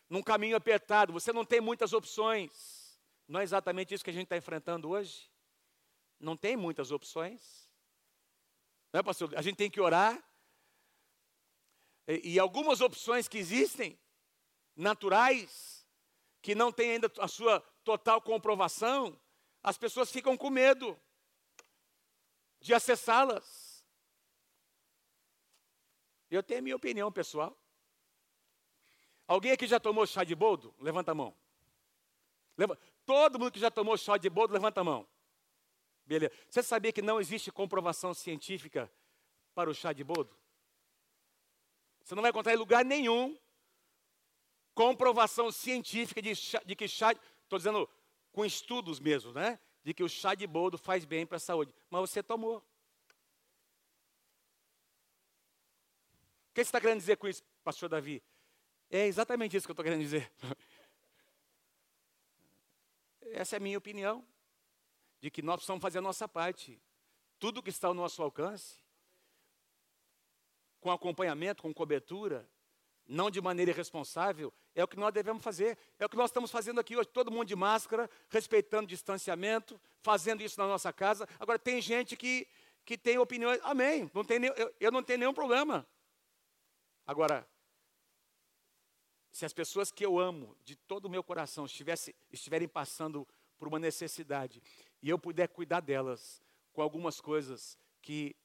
num 0.09 0.23
caminho 0.23 0.57
apertado. 0.57 1.13
Você 1.13 1.33
não 1.33 1.45
tem 1.45 1.61
muitas 1.61 1.93
opções. 1.93 2.99
Não 3.27 3.41
é 3.41 3.43
exatamente 3.43 3.95
isso 3.95 4.05
que 4.05 4.11
a 4.11 4.13
gente 4.13 4.25
está 4.25 4.37
enfrentando 4.37 4.91
hoje? 4.91 5.31
Não 6.19 6.37
tem 6.37 6.57
muitas 6.57 6.91
opções. 6.91 7.71
Não 8.93 9.01
é, 9.01 9.03
pastor? 9.03 9.35
A 9.37 9.43
gente 9.43 9.57
tem 9.57 9.71
que 9.71 9.81
orar. 9.81 10.23
E, 12.07 12.35
e 12.35 12.39
algumas 12.39 12.81
opções 12.81 13.27
que 13.27 13.39
existem, 13.39 13.99
naturais, 14.77 15.87
que 16.43 16.55
não 16.55 16.73
têm 16.73 16.93
ainda 16.93 17.11
a 17.19 17.29
sua 17.29 17.61
total 17.85 18.21
comprovação, 18.21 19.19
as 19.63 19.77
pessoas 19.77 20.11
ficam 20.11 20.37
com 20.37 20.51
medo 20.51 20.99
de 22.61 22.75
acessá-las. 22.75 23.87
Eu 26.31 26.43
tenho 26.43 26.61
a 26.61 26.63
minha 26.63 26.77
opinião 26.77 27.11
pessoal. 27.11 27.57
Alguém 29.27 29.53
aqui 29.53 29.67
já 29.67 29.79
tomou 29.79 30.07
chá 30.07 30.25
de 30.25 30.35
boldo? 30.35 30.75
Levanta 30.79 31.13
a 31.13 31.15
mão. 31.15 31.37
Todo 33.05 33.39
mundo 33.39 33.53
que 33.53 33.59
já 33.59 33.71
tomou 33.71 33.97
chá 33.97 34.17
de 34.17 34.29
boldo, 34.29 34.53
levanta 34.53 34.81
a 34.81 34.85
mão. 34.85 35.07
Beleza. 36.05 36.33
Você 36.49 36.63
sabia 36.63 36.93
que 36.93 37.03
não 37.03 37.21
existe 37.21 37.51
comprovação 37.51 38.13
científica 38.13 38.91
para 39.55 39.71
o 39.71 39.75
chá 39.75 39.93
de 39.93 40.05
boldo? 40.05 40.37
Você 42.03 42.15
não 42.15 42.23
vai 42.23 42.31
encontrar 42.31 42.53
em 42.53 42.57
lugar 42.57 42.85
nenhum 42.85 43.39
comprovação 44.75 45.53
científica 45.53 46.21
de, 46.21 46.35
chá, 46.35 46.61
de 46.65 46.75
que 46.75 46.89
chá. 46.89 47.13
Estou 47.13 47.59
dizendo 47.59 47.89
com 48.33 48.45
estudos 48.45 49.01
mesmo, 49.01 49.33
né? 49.33 49.59
De 49.83 49.95
que 49.95 50.03
o 50.03 50.09
chá 50.09 50.35
de 50.35 50.47
boldo 50.47 50.79
faz 50.79 51.05
bem 51.05 51.27
para 51.27 51.37
a 51.37 51.41
saúde. 51.41 51.75
Mas 51.89 52.01
você 52.01 52.23
tomou. 52.23 52.59
O 52.59 52.63
que 56.53 56.63
você 56.65 56.69
está 56.69 56.81
querendo 56.81 56.99
dizer 56.99 57.17
com 57.17 57.29
isso, 57.29 57.43
pastor 57.63 57.89
Davi? 57.89 58.23
É 58.91 59.07
exatamente 59.07 59.57
isso 59.57 59.67
que 59.67 59.71
eu 59.71 59.75
estou 59.75 59.85
querendo 59.85 60.01
dizer. 60.01 60.31
Essa 63.33 63.57
é 63.57 63.59
a 63.59 63.61
minha 63.61 63.79
opinião. 63.79 64.27
De 65.21 65.31
que 65.31 65.43
nós 65.43 65.57
precisamos 65.57 65.83
fazer 65.83 65.99
a 65.99 66.03
nossa 66.03 66.27
parte. 66.29 66.81
Tudo 67.39 67.63
que 67.63 67.71
está 67.71 67.89
ao 67.89 67.95
nosso 67.95 68.23
alcance, 68.23 68.83
com 70.81 70.91
acompanhamento, 70.91 71.63
com 71.63 71.73
cobertura, 71.73 72.49
não 73.11 73.29
de 73.31 73.41
maneira 73.41 73.73
irresponsável, 73.73 74.53
é 74.75 74.85
o 74.85 74.89
que 74.89 74.97
nós 74.97 75.13
devemos 75.13 75.43
fazer. 75.43 75.77
É 75.99 76.07
o 76.07 76.09
que 76.09 76.17
nós 76.17 76.31
estamos 76.31 76.51
fazendo 76.51 76.81
aqui 76.81 76.97
hoje, 76.97 77.09
todo 77.09 77.31
mundo 77.31 77.47
de 77.47 77.57
máscara, 77.57 78.09
respeitando 78.29 78.85
o 78.85 78.87
distanciamento, 78.87 79.79
fazendo 80.01 80.43
isso 80.43 80.59
na 80.59 80.67
nossa 80.67 80.93
casa. 80.93 81.29
Agora, 81.39 81.59
tem 81.59 81.83
gente 81.83 82.17
que, 82.17 82.47
que 82.85 82.97
tem 82.97 83.19
opiniões, 83.19 83.61
amém, 83.65 84.09
não 84.15 84.25
tem, 84.25 84.45
eu, 84.45 84.75
eu 84.79 84.93
não 84.93 85.03
tenho 85.03 85.19
nenhum 85.19 85.35
problema. 85.35 85.87
Agora, 87.05 87.47
se 89.33 89.45
as 89.45 89.53
pessoas 89.53 89.91
que 89.91 90.07
eu 90.07 90.19
amo 90.19 90.57
de 90.65 90.77
todo 90.77 91.07
o 91.07 91.11
meu 91.11 91.25
coração 91.25 91.67
estivesse, 91.67 92.15
estiverem 92.31 92.69
passando 92.69 93.27
por 93.59 93.67
uma 93.67 93.79
necessidade 93.79 94.63
e 95.03 95.11
eu 95.11 95.19
puder 95.19 95.49
cuidar 95.49 95.81
delas 95.81 96.41
com 96.73 96.81
algumas 96.81 97.21
coisas 97.21 97.77
que 98.01 98.37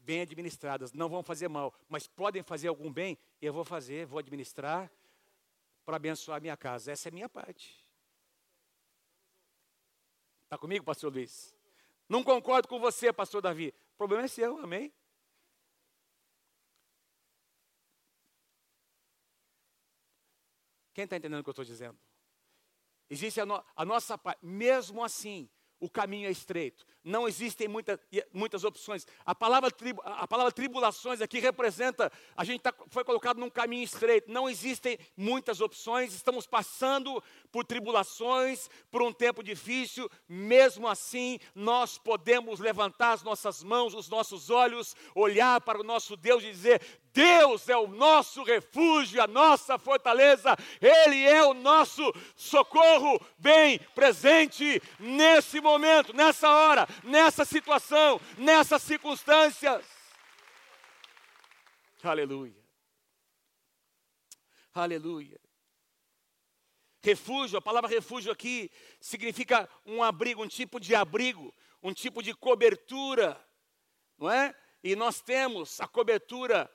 bem 0.00 0.22
administradas, 0.22 0.92
não 0.92 1.08
vão 1.08 1.22
fazer 1.22 1.48
mal, 1.48 1.74
mas 1.88 2.06
podem 2.06 2.42
fazer 2.42 2.68
algum 2.68 2.92
bem, 2.92 3.18
eu 3.40 3.52
vou 3.52 3.64
fazer, 3.64 4.06
vou 4.06 4.18
administrar 4.18 4.90
para 5.84 5.96
abençoar 5.96 6.40
minha 6.40 6.56
casa. 6.56 6.92
Essa 6.92 7.08
é 7.08 7.10
a 7.10 7.12
minha 7.12 7.28
parte. 7.28 7.84
Está 10.44 10.58
comigo, 10.58 10.84
pastor 10.84 11.12
Luiz? 11.12 11.54
Não 12.08 12.24
concordo 12.24 12.66
com 12.66 12.80
você, 12.80 13.12
pastor 13.12 13.40
Davi. 13.40 13.74
O 13.94 13.96
problema 13.96 14.24
é 14.24 14.28
seu, 14.28 14.58
amém? 14.58 14.92
Quem 20.92 21.04
está 21.04 21.16
entendendo 21.16 21.40
o 21.40 21.44
que 21.44 21.48
eu 21.48 21.52
estou 21.52 21.64
dizendo? 21.64 21.98
Existe 23.08 23.40
a, 23.40 23.46
no, 23.46 23.64
a 23.74 23.84
nossa 23.84 24.18
parte, 24.18 24.44
mesmo 24.44 25.04
assim, 25.04 25.48
o 25.78 25.88
caminho 25.88 26.28
é 26.28 26.30
estreito. 26.30 26.84
Não 27.02 27.26
existem 27.26 27.66
muita, 27.66 27.98
muitas 28.32 28.62
opções. 28.62 29.06
A 29.24 29.34
palavra, 29.34 29.70
tribu, 29.70 30.02
a 30.04 30.28
palavra 30.28 30.52
tribulações 30.52 31.20
aqui 31.20 31.38
representa, 31.38 32.12
a 32.36 32.44
gente 32.44 32.60
tá, 32.60 32.74
foi 32.88 33.04
colocado 33.04 33.38
num 33.38 33.48
caminho 33.48 33.84
estreito. 33.84 34.30
Não 34.30 34.48
existem 34.48 34.98
muitas 35.16 35.60
opções, 35.60 36.12
estamos 36.12 36.46
passando 36.46 37.22
por 37.50 37.64
tribulações, 37.64 38.68
por 38.90 39.02
um 39.02 39.12
tempo 39.12 39.42
difícil. 39.42 40.10
Mesmo 40.28 40.86
assim, 40.86 41.38
nós 41.54 41.96
podemos 41.96 42.60
levantar 42.60 43.12
as 43.12 43.22
nossas 43.22 43.62
mãos, 43.62 43.94
os 43.94 44.08
nossos 44.08 44.50
olhos, 44.50 44.94
olhar 45.14 45.60
para 45.62 45.80
o 45.80 45.84
nosso 45.84 46.16
Deus 46.16 46.42
e 46.42 46.50
dizer: 46.50 46.82
Deus 47.12 47.68
é 47.68 47.76
o 47.76 47.88
nosso 47.88 48.42
refúgio, 48.42 49.22
a 49.22 49.26
nossa 49.26 49.78
fortaleza, 49.78 50.56
Ele 50.80 51.24
é 51.24 51.42
o 51.44 51.54
nosso 51.54 52.02
socorro 52.36 53.20
bem 53.38 53.78
presente 53.94 54.80
nesse 54.98 55.60
momento, 55.60 56.14
nessa 56.14 56.48
hora, 56.48 56.86
nessa 57.02 57.44
situação, 57.44 58.20
nessas 58.38 58.82
circunstâncias. 58.82 59.84
Aleluia. 62.02 62.60
Aleluia. 64.72 65.40
Refúgio, 67.02 67.58
a 67.58 67.62
palavra 67.62 67.88
refúgio 67.88 68.30
aqui 68.30 68.70
significa 69.00 69.68
um 69.86 70.02
abrigo, 70.02 70.42
um 70.42 70.48
tipo 70.48 70.78
de 70.78 70.94
abrigo, 70.94 71.54
um 71.82 71.92
tipo 71.94 72.22
de 72.22 72.34
cobertura, 72.34 73.42
não 74.18 74.30
é? 74.30 74.54
E 74.82 74.94
nós 74.94 75.20
temos 75.20 75.80
a 75.80 75.88
cobertura 75.88 76.70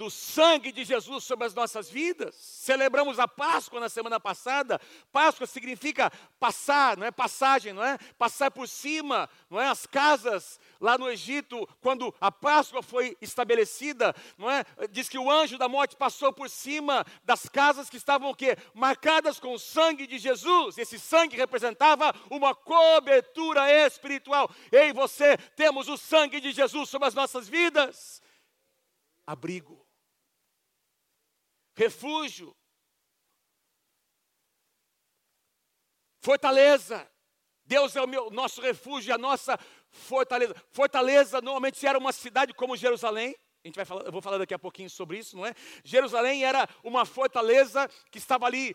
do 0.00 0.08
sangue 0.08 0.72
de 0.72 0.82
Jesus 0.82 1.24
sobre 1.24 1.44
as 1.44 1.52
nossas 1.52 1.90
vidas. 1.90 2.34
Celebramos 2.34 3.18
a 3.18 3.28
Páscoa 3.28 3.78
na 3.78 3.90
semana 3.90 4.18
passada. 4.18 4.80
Páscoa 5.12 5.46
significa 5.46 6.10
passar, 6.38 6.96
não 6.96 7.06
é 7.06 7.10
passagem, 7.10 7.74
não 7.74 7.84
é? 7.84 7.98
Passar 8.16 8.50
por 8.50 8.66
cima, 8.66 9.28
não 9.50 9.60
é? 9.60 9.68
As 9.68 9.84
casas 9.84 10.58
lá 10.80 10.96
no 10.96 11.10
Egito, 11.10 11.68
quando 11.82 12.14
a 12.18 12.32
Páscoa 12.32 12.82
foi 12.82 13.14
estabelecida, 13.20 14.16
não 14.38 14.50
é? 14.50 14.64
Diz 14.90 15.06
que 15.06 15.18
o 15.18 15.30
anjo 15.30 15.58
da 15.58 15.68
morte 15.68 15.96
passou 15.96 16.32
por 16.32 16.48
cima 16.48 17.04
das 17.22 17.46
casas 17.46 17.90
que 17.90 17.98
estavam 17.98 18.30
o 18.30 18.34
quê? 18.34 18.56
Marcadas 18.72 19.38
com 19.38 19.52
o 19.52 19.58
sangue 19.58 20.06
de 20.06 20.18
Jesus. 20.18 20.78
Esse 20.78 20.98
sangue 20.98 21.36
representava 21.36 22.14
uma 22.30 22.54
cobertura 22.54 23.70
espiritual. 23.84 24.50
Ei, 24.72 24.94
você, 24.94 25.36
temos 25.54 25.88
o 25.88 25.98
sangue 25.98 26.40
de 26.40 26.52
Jesus 26.52 26.88
sobre 26.88 27.06
as 27.06 27.14
nossas 27.14 27.46
vidas. 27.46 28.22
abrigo, 29.26 29.79
refúgio, 31.74 32.56
fortaleza. 36.20 37.08
Deus 37.64 37.94
é 37.94 38.02
o 38.02 38.08
meu, 38.08 38.30
nosso 38.30 38.60
refúgio, 38.60 39.14
a 39.14 39.18
nossa 39.18 39.58
fortaleza. 39.90 40.54
Fortaleza 40.70 41.40
normalmente 41.40 41.86
era 41.86 41.98
uma 41.98 42.12
cidade 42.12 42.52
como 42.52 42.76
Jerusalém. 42.76 43.36
A 43.62 43.68
gente 43.68 43.76
vai 43.76 43.84
falar, 43.84 44.04
eu 44.04 44.12
vou 44.12 44.22
falar 44.22 44.38
daqui 44.38 44.54
a 44.54 44.58
pouquinho 44.58 44.90
sobre 44.90 45.18
isso, 45.18 45.36
não 45.36 45.46
é? 45.46 45.54
Jerusalém 45.84 46.44
era 46.44 46.68
uma 46.82 47.04
fortaleza 47.04 47.88
que 48.10 48.18
estava 48.18 48.46
ali 48.46 48.74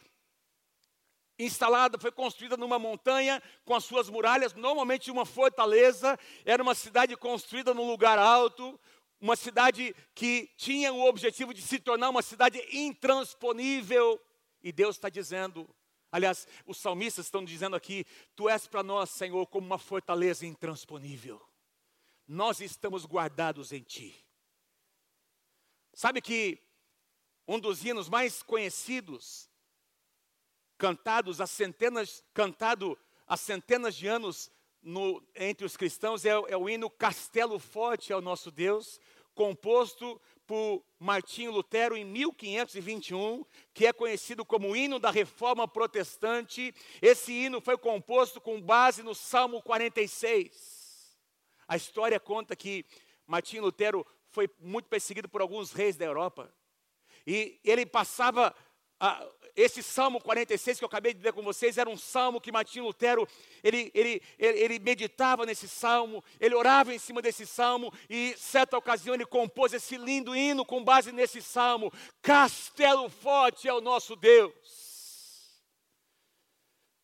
instalada, 1.37 1.97
foi 1.99 2.11
construída 2.11 2.55
numa 2.55 2.79
montanha 2.79 3.41
com 3.65 3.75
as 3.75 3.83
suas 3.83 4.09
muralhas. 4.09 4.53
Normalmente 4.53 5.11
uma 5.11 5.25
fortaleza 5.25 6.17
era 6.45 6.61
uma 6.63 6.75
cidade 6.75 7.15
construída 7.17 7.73
num 7.73 7.87
lugar 7.87 8.17
alto, 8.17 8.79
uma 9.25 9.35
cidade 9.35 9.95
que 10.13 10.51
tinha 10.55 10.93
o 10.93 11.03
objetivo 11.03 11.51
de 11.51 11.59
se 11.59 11.79
tornar 11.79 12.09
uma 12.11 12.21
cidade 12.21 12.63
intransponível. 12.71 14.21
E 14.61 14.71
Deus 14.71 14.97
está 14.97 15.09
dizendo, 15.09 15.67
aliás, 16.11 16.47
os 16.63 16.77
salmistas 16.77 17.25
estão 17.25 17.43
dizendo 17.43 17.75
aqui: 17.75 18.05
Tu 18.35 18.47
és 18.47 18.67
para 18.67 18.83
nós, 18.83 19.09
Senhor, 19.09 19.47
como 19.47 19.65
uma 19.65 19.79
fortaleza 19.79 20.45
intransponível. 20.45 21.41
Nós 22.27 22.59
estamos 22.59 23.03
guardados 23.03 23.71
em 23.71 23.81
Ti. 23.81 24.15
Sabe 25.91 26.21
que 26.21 26.59
um 27.47 27.59
dos 27.59 27.83
hinos 27.83 28.07
mais 28.07 28.43
conhecidos, 28.43 29.49
cantados 30.77 31.41
há 31.41 31.47
centenas, 31.47 32.23
cantado 32.31 32.95
há 33.25 33.35
centenas 33.35 33.95
de 33.95 34.05
anos 34.05 34.51
no, 34.85 35.19
entre 35.35 35.65
os 35.65 35.75
cristãos, 35.75 36.23
é, 36.25 36.29
é 36.29 36.55
o 36.55 36.69
hino 36.69 36.91
Castelo 36.91 37.57
Forte 37.57 38.13
ao 38.13 38.21
Nosso 38.21 38.51
Deus, 38.51 38.99
composto 39.35 40.19
por 40.47 40.83
Martinho 40.99 41.51
Lutero 41.51 41.95
em 41.95 42.05
1521, 42.05 43.45
que 43.73 43.85
é 43.85 43.93
conhecido 43.93 44.45
como 44.45 44.75
hino 44.75 44.97
da 44.97 45.11
reforma 45.11 45.67
protestante. 45.67 46.73
Esse 47.01 47.33
hino 47.33 47.59
foi 47.59 47.77
composto 47.77 48.39
com 48.39 48.61
base 48.61 49.03
no 49.03 49.13
Salmo 49.13 49.61
46. 49.61 51.15
A 51.67 51.75
história 51.75 52.19
conta 52.19 52.55
que 52.55 52.85
Martinho 53.27 53.63
Lutero 53.63 54.05
foi 54.29 54.49
muito 54.59 54.87
perseguido 54.87 55.27
por 55.27 55.41
alguns 55.41 55.71
reis 55.71 55.95
da 55.95 56.05
Europa. 56.05 56.53
E 57.27 57.59
ele 57.63 57.85
passava. 57.85 58.55
A, 58.99 59.27
esse 59.55 59.81
Salmo 59.81 60.19
46 60.19 60.77
que 60.77 60.83
eu 60.83 60.87
acabei 60.87 61.13
de 61.13 61.21
ler 61.21 61.31
com 61.31 61.41
vocês 61.41 61.77
era 61.77 61.89
um 61.89 61.97
salmo 61.97 62.41
que 62.41 62.51
Martinho 62.51 62.85
Lutero, 62.85 63.27
ele, 63.63 63.91
ele, 63.93 64.21
ele, 64.37 64.59
ele, 64.59 64.79
meditava 64.79 65.45
nesse 65.45 65.67
salmo, 65.69 66.23
ele 66.39 66.53
orava 66.53 66.93
em 66.93 66.99
cima 66.99 67.21
desse 67.21 67.45
salmo, 67.45 67.93
e 68.09 68.35
certa 68.37 68.77
ocasião 68.77 69.15
ele 69.15 69.25
compôs 69.25 69.73
esse 69.73 69.97
lindo 69.97 70.35
hino 70.35 70.65
com 70.65 70.83
base 70.83 71.11
nesse 71.11 71.41
salmo: 71.41 71.91
Castelo 72.21 73.09
forte 73.09 73.67
é 73.67 73.73
o 73.73 73.81
nosso 73.81 74.15
Deus. 74.15 74.53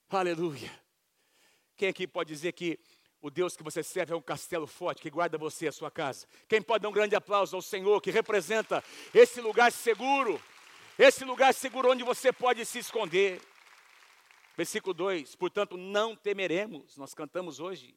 Aleluia. 0.10 0.70
Quem 1.78 1.88
aqui 1.88 2.06
pode 2.06 2.34
dizer 2.34 2.52
que 2.52 2.78
o 3.22 3.30
Deus 3.30 3.56
que 3.56 3.64
você 3.64 3.82
serve 3.82 4.14
é 4.14 4.16
um 4.16 4.22
castelo 4.22 4.68
forte 4.68 5.02
que 5.02 5.10
guarda 5.10 5.38
você 5.38 5.66
e 5.66 5.68
a 5.68 5.72
sua 5.72 5.92
casa. 5.92 6.28
Quem 6.50 6.62
pode 6.62 6.82
dar 6.82 6.90
um 6.90 6.94
grande 6.94 7.16
aplauso 7.16 7.56
ao 7.56 7.62
Senhor 7.62 8.02
que 8.02 8.12
representa 8.12 8.84
esse 9.14 9.40
lugar 9.40 9.72
seguro, 9.72 10.42
esse 10.98 11.24
lugar 11.24 11.54
seguro 11.54 11.92
onde 11.92 12.04
você 12.04 12.32
pode 12.32 12.66
se 12.66 12.80
esconder. 12.80 13.42
Versículo 14.56 14.94
2: 14.94 15.36
Portanto, 15.36 15.78
não 15.78 16.16
temeremos, 16.16 16.98
nós 16.98 17.14
cantamos 17.14 17.60
hoje. 17.60 17.96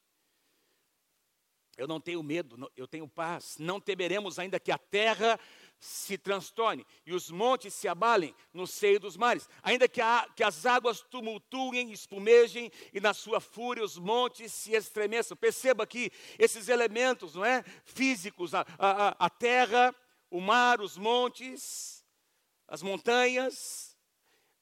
Eu 1.76 1.88
não 1.88 2.00
tenho 2.00 2.22
medo, 2.22 2.70
eu 2.76 2.86
tenho 2.86 3.08
paz. 3.08 3.56
Não 3.58 3.80
temeremos, 3.80 4.38
ainda 4.38 4.60
que 4.60 4.70
a 4.70 4.78
terra 4.78 5.38
se 5.80 6.16
transtorne 6.16 6.86
e 7.04 7.12
os 7.12 7.30
montes 7.30 7.74
se 7.74 7.88
abalem 7.88 8.34
no 8.52 8.66
seio 8.66 9.00
dos 9.00 9.16
mares, 9.16 9.48
ainda 9.62 9.88
que, 9.88 10.00
a, 10.00 10.26
que 10.34 10.44
as 10.44 10.64
águas 10.64 11.00
tumultuem, 11.00 11.90
espumejem 11.90 12.70
e 12.92 13.00
na 13.00 13.12
sua 13.12 13.40
fúria 13.40 13.84
os 13.84 13.98
montes 13.98 14.52
se 14.52 14.72
estremeçam. 14.72 15.36
Perceba 15.36 15.86
que 15.86 16.12
esses 16.38 16.68
elementos, 16.68 17.34
não 17.34 17.44
é, 17.44 17.64
físicos, 17.84 18.54
a, 18.54 18.64
a, 18.78 19.26
a 19.26 19.28
terra, 19.28 19.94
o 20.30 20.40
mar, 20.40 20.80
os 20.80 20.96
montes, 20.96 22.03
as 22.68 22.82
montanhas, 22.82 23.93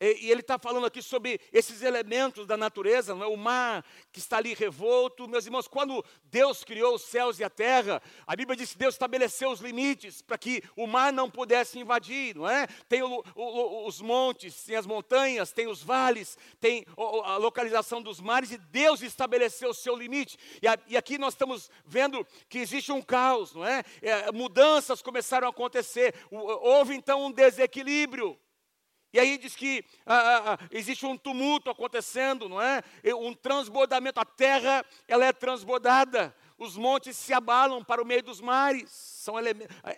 e, 0.02 0.30
ele 0.30 0.40
está 0.40 0.58
falando 0.58 0.86
aqui 0.86 1.00
sobre 1.00 1.40
esses 1.52 1.80
elementos 1.80 2.44
da 2.44 2.56
natureza, 2.56 3.12
é? 3.12 3.26
o 3.26 3.36
mar 3.36 3.84
que 4.10 4.18
está 4.18 4.38
ali 4.38 4.52
revolto. 4.52 5.28
Meus 5.28 5.46
irmãos, 5.46 5.68
quando 5.68 6.04
Deus 6.24 6.64
criou 6.64 6.96
os 6.96 7.02
céus 7.02 7.38
e 7.38 7.44
a 7.44 7.50
terra, 7.50 8.02
a 8.26 8.34
Bíblia 8.34 8.56
diz 8.56 8.72
que 8.72 8.78
Deus 8.78 8.94
estabeleceu 8.96 9.50
os 9.50 9.60
limites 9.60 10.20
para 10.20 10.36
que 10.36 10.62
o 10.76 10.88
mar 10.88 11.12
não 11.12 11.30
pudesse 11.30 11.78
invadir, 11.78 12.34
não 12.34 12.48
é? 12.48 12.66
Tem 12.88 13.02
o, 13.02 13.22
o, 13.36 13.86
os 13.86 14.00
montes, 14.00 14.64
tem 14.64 14.74
as 14.74 14.86
montanhas, 14.86 15.52
tem 15.52 15.68
os 15.68 15.82
vales, 15.82 16.36
tem 16.60 16.84
a 16.96 17.36
localização 17.36 18.02
dos 18.02 18.20
mares 18.20 18.50
e 18.50 18.58
Deus 18.58 19.02
estabeleceu 19.02 19.70
o 19.70 19.74
seu 19.74 19.94
limite. 19.94 20.36
E, 20.60 20.66
a, 20.66 20.76
e 20.88 20.96
aqui 20.96 21.16
nós 21.16 21.34
estamos 21.34 21.70
vendo 21.86 22.26
que 22.48 22.58
existe 22.58 22.90
um 22.90 23.00
caos, 23.00 23.54
não 23.54 23.64
é? 23.64 23.84
é 24.00 24.32
mudanças 24.32 25.00
começaram 25.00 25.46
a 25.46 25.50
acontecer. 25.50 26.14
Houve 26.30 26.94
então 26.94 27.26
um 27.26 27.30
desequilíbrio. 27.30 28.36
E 29.12 29.20
aí 29.20 29.36
diz 29.36 29.54
que 29.54 29.84
ah, 30.06 30.16
ah, 30.16 30.54
ah, 30.54 30.68
existe 30.70 31.04
um 31.04 31.18
tumulto 31.18 31.68
acontecendo, 31.68 32.48
não 32.48 32.60
é? 32.60 32.82
Um 33.14 33.34
transbordamento. 33.34 34.18
A 34.18 34.24
terra, 34.24 34.84
ela 35.06 35.26
é 35.26 35.32
transbordada. 35.32 36.34
Os 36.56 36.76
montes 36.76 37.16
se 37.16 37.34
abalam 37.34 37.84
para 37.84 38.00
o 38.00 38.06
meio 38.06 38.22
dos 38.22 38.40
mares. 38.40 38.90
São. 38.90 39.34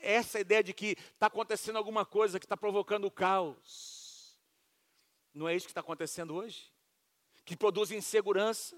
Essa 0.03 0.41
ideia 0.41 0.65
de 0.65 0.73
que 0.73 0.97
está 1.13 1.29
acontecendo 1.29 1.77
alguma 1.77 2.05
coisa 2.05 2.41
que 2.41 2.45
está 2.45 2.57
provocando 2.57 3.05
o 3.05 3.11
caos. 3.11 4.37
Não 5.33 5.49
é 5.49 5.55
isso 5.55 5.67
que 5.67 5.71
está 5.71 5.81
acontecendo 5.81 6.35
hoje? 6.35 6.73
Que 7.45 7.57
produz 7.57 7.93
insegurança. 7.93 8.77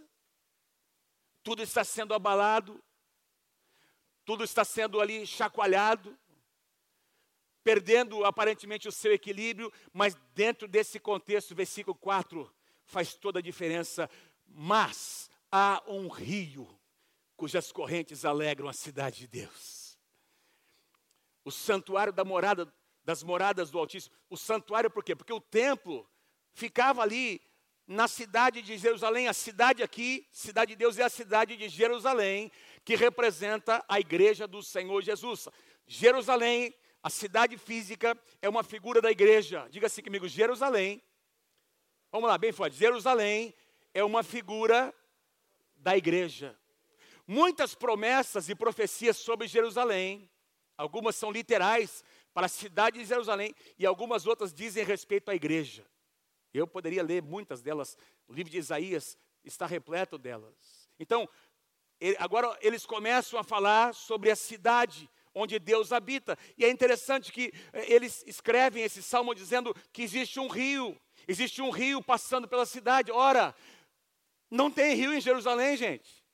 Tudo 1.42 1.62
está 1.62 1.82
sendo 1.82 2.12
abalado. 2.12 2.82
Tudo 4.24 4.44
está 4.44 4.64
sendo 4.64 5.00
ali 5.00 5.26
chacoalhado 5.26 6.18
perdendo 7.66 8.24
aparentemente 8.24 8.86
o 8.86 8.92
seu 8.92 9.12
equilíbrio, 9.12 9.72
mas 9.92 10.14
dentro 10.36 10.68
desse 10.68 11.00
contexto, 11.00 11.52
versículo 11.52 11.96
4 11.96 12.48
faz 12.84 13.16
toda 13.16 13.40
a 13.40 13.42
diferença. 13.42 14.08
Mas 14.46 15.28
há 15.50 15.82
um 15.88 16.06
rio 16.06 16.68
cujas 17.34 17.72
correntes 17.72 18.24
alegram 18.24 18.68
a 18.68 18.72
cidade 18.72 19.18
de 19.18 19.26
Deus. 19.26 19.98
O 21.44 21.50
santuário 21.50 22.12
da 22.12 22.24
morada, 22.24 22.72
das 23.04 23.24
moradas 23.24 23.68
do 23.68 23.80
Altíssimo. 23.80 24.14
O 24.30 24.36
santuário 24.36 24.88
por 24.88 25.02
quê? 25.02 25.16
Porque 25.16 25.32
o 25.32 25.40
templo 25.40 26.08
ficava 26.52 27.02
ali 27.02 27.42
na 27.84 28.06
cidade 28.06 28.62
de 28.62 28.78
Jerusalém. 28.78 29.26
A 29.26 29.32
cidade 29.32 29.82
aqui, 29.82 30.24
cidade 30.30 30.70
de 30.70 30.76
Deus, 30.76 31.00
é 31.00 31.02
a 31.02 31.08
cidade 31.08 31.56
de 31.56 31.68
Jerusalém, 31.68 32.48
que 32.84 32.94
representa 32.94 33.84
a 33.88 33.98
igreja 33.98 34.46
do 34.46 34.62
Senhor 34.62 35.02
Jesus. 35.02 35.48
Jerusalém 35.84 36.72
a 37.06 37.08
cidade 37.08 37.56
física 37.56 38.20
é 38.42 38.48
uma 38.48 38.64
figura 38.64 39.00
da 39.00 39.12
igreja. 39.12 39.68
Diga 39.70 39.86
assim 39.86 40.02
comigo, 40.02 40.26
Jerusalém. 40.26 41.00
Vamos 42.10 42.28
lá, 42.28 42.36
bem 42.36 42.50
forte. 42.50 42.76
Jerusalém 42.76 43.54
é 43.94 44.02
uma 44.02 44.24
figura 44.24 44.92
da 45.76 45.96
igreja. 45.96 46.58
Muitas 47.24 47.76
promessas 47.76 48.48
e 48.48 48.56
profecias 48.56 49.18
sobre 49.18 49.46
Jerusalém, 49.46 50.28
algumas 50.76 51.14
são 51.14 51.30
literais 51.30 52.02
para 52.34 52.46
a 52.46 52.48
cidade 52.48 52.98
de 52.98 53.04
Jerusalém 53.04 53.54
e 53.78 53.86
algumas 53.86 54.26
outras 54.26 54.52
dizem 54.52 54.82
respeito 54.82 55.30
à 55.30 55.34
igreja. 55.36 55.86
Eu 56.52 56.66
poderia 56.66 57.04
ler 57.04 57.22
muitas 57.22 57.62
delas, 57.62 57.96
o 58.26 58.32
livro 58.32 58.50
de 58.50 58.58
Isaías 58.58 59.16
está 59.44 59.64
repleto 59.64 60.18
delas. 60.18 60.90
Então, 60.98 61.28
agora 62.18 62.58
eles 62.60 62.84
começam 62.84 63.38
a 63.38 63.44
falar 63.44 63.94
sobre 63.94 64.28
a 64.28 64.34
cidade, 64.34 65.08
onde 65.36 65.58
Deus 65.58 65.92
habita. 65.92 66.36
E 66.56 66.64
é 66.64 66.70
interessante 66.70 67.30
que 67.30 67.52
eh, 67.72 67.92
eles 67.92 68.24
escrevem 68.26 68.82
esse 68.82 69.02
salmo 69.02 69.34
dizendo 69.34 69.74
que 69.92 70.02
existe 70.02 70.40
um 70.40 70.48
rio, 70.48 70.98
existe 71.28 71.60
um 71.60 71.70
rio 71.70 72.02
passando 72.02 72.48
pela 72.48 72.64
cidade. 72.64 73.12
Ora, 73.12 73.54
não 74.50 74.70
tem 74.70 74.94
rio 74.94 75.12
em 75.12 75.20
Jerusalém, 75.20 75.76
gente. 75.76 76.24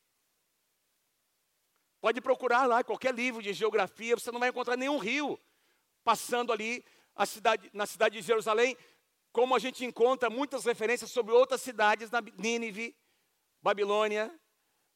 Pode 2.01 2.21
procurar 2.21 2.67
lá 2.67 2.83
qualquer 2.83 3.13
livro 3.13 3.43
de 3.43 3.53
geografia, 3.53 4.17
você 4.17 4.31
não 4.31 4.41
vai 4.41 4.49
encontrar 4.49 4.77
nenhum 4.77 4.99
rio 4.99 5.39
passando 6.05 6.53
ali 6.53 6.85
cidade, 7.27 7.71
na 7.73 7.87
cidade 7.87 8.21
de 8.21 8.27
Jerusalém, 8.27 8.77
como 9.33 9.55
a 9.55 9.59
gente 9.59 9.85
encontra 9.85 10.31
muitas 10.31 10.65
referências 10.65 11.11
sobre 11.11 11.33
outras 11.33 11.61
cidades, 11.61 12.11
na 12.11 12.21
Nínive, 12.37 12.97
Babilônia, 13.61 14.33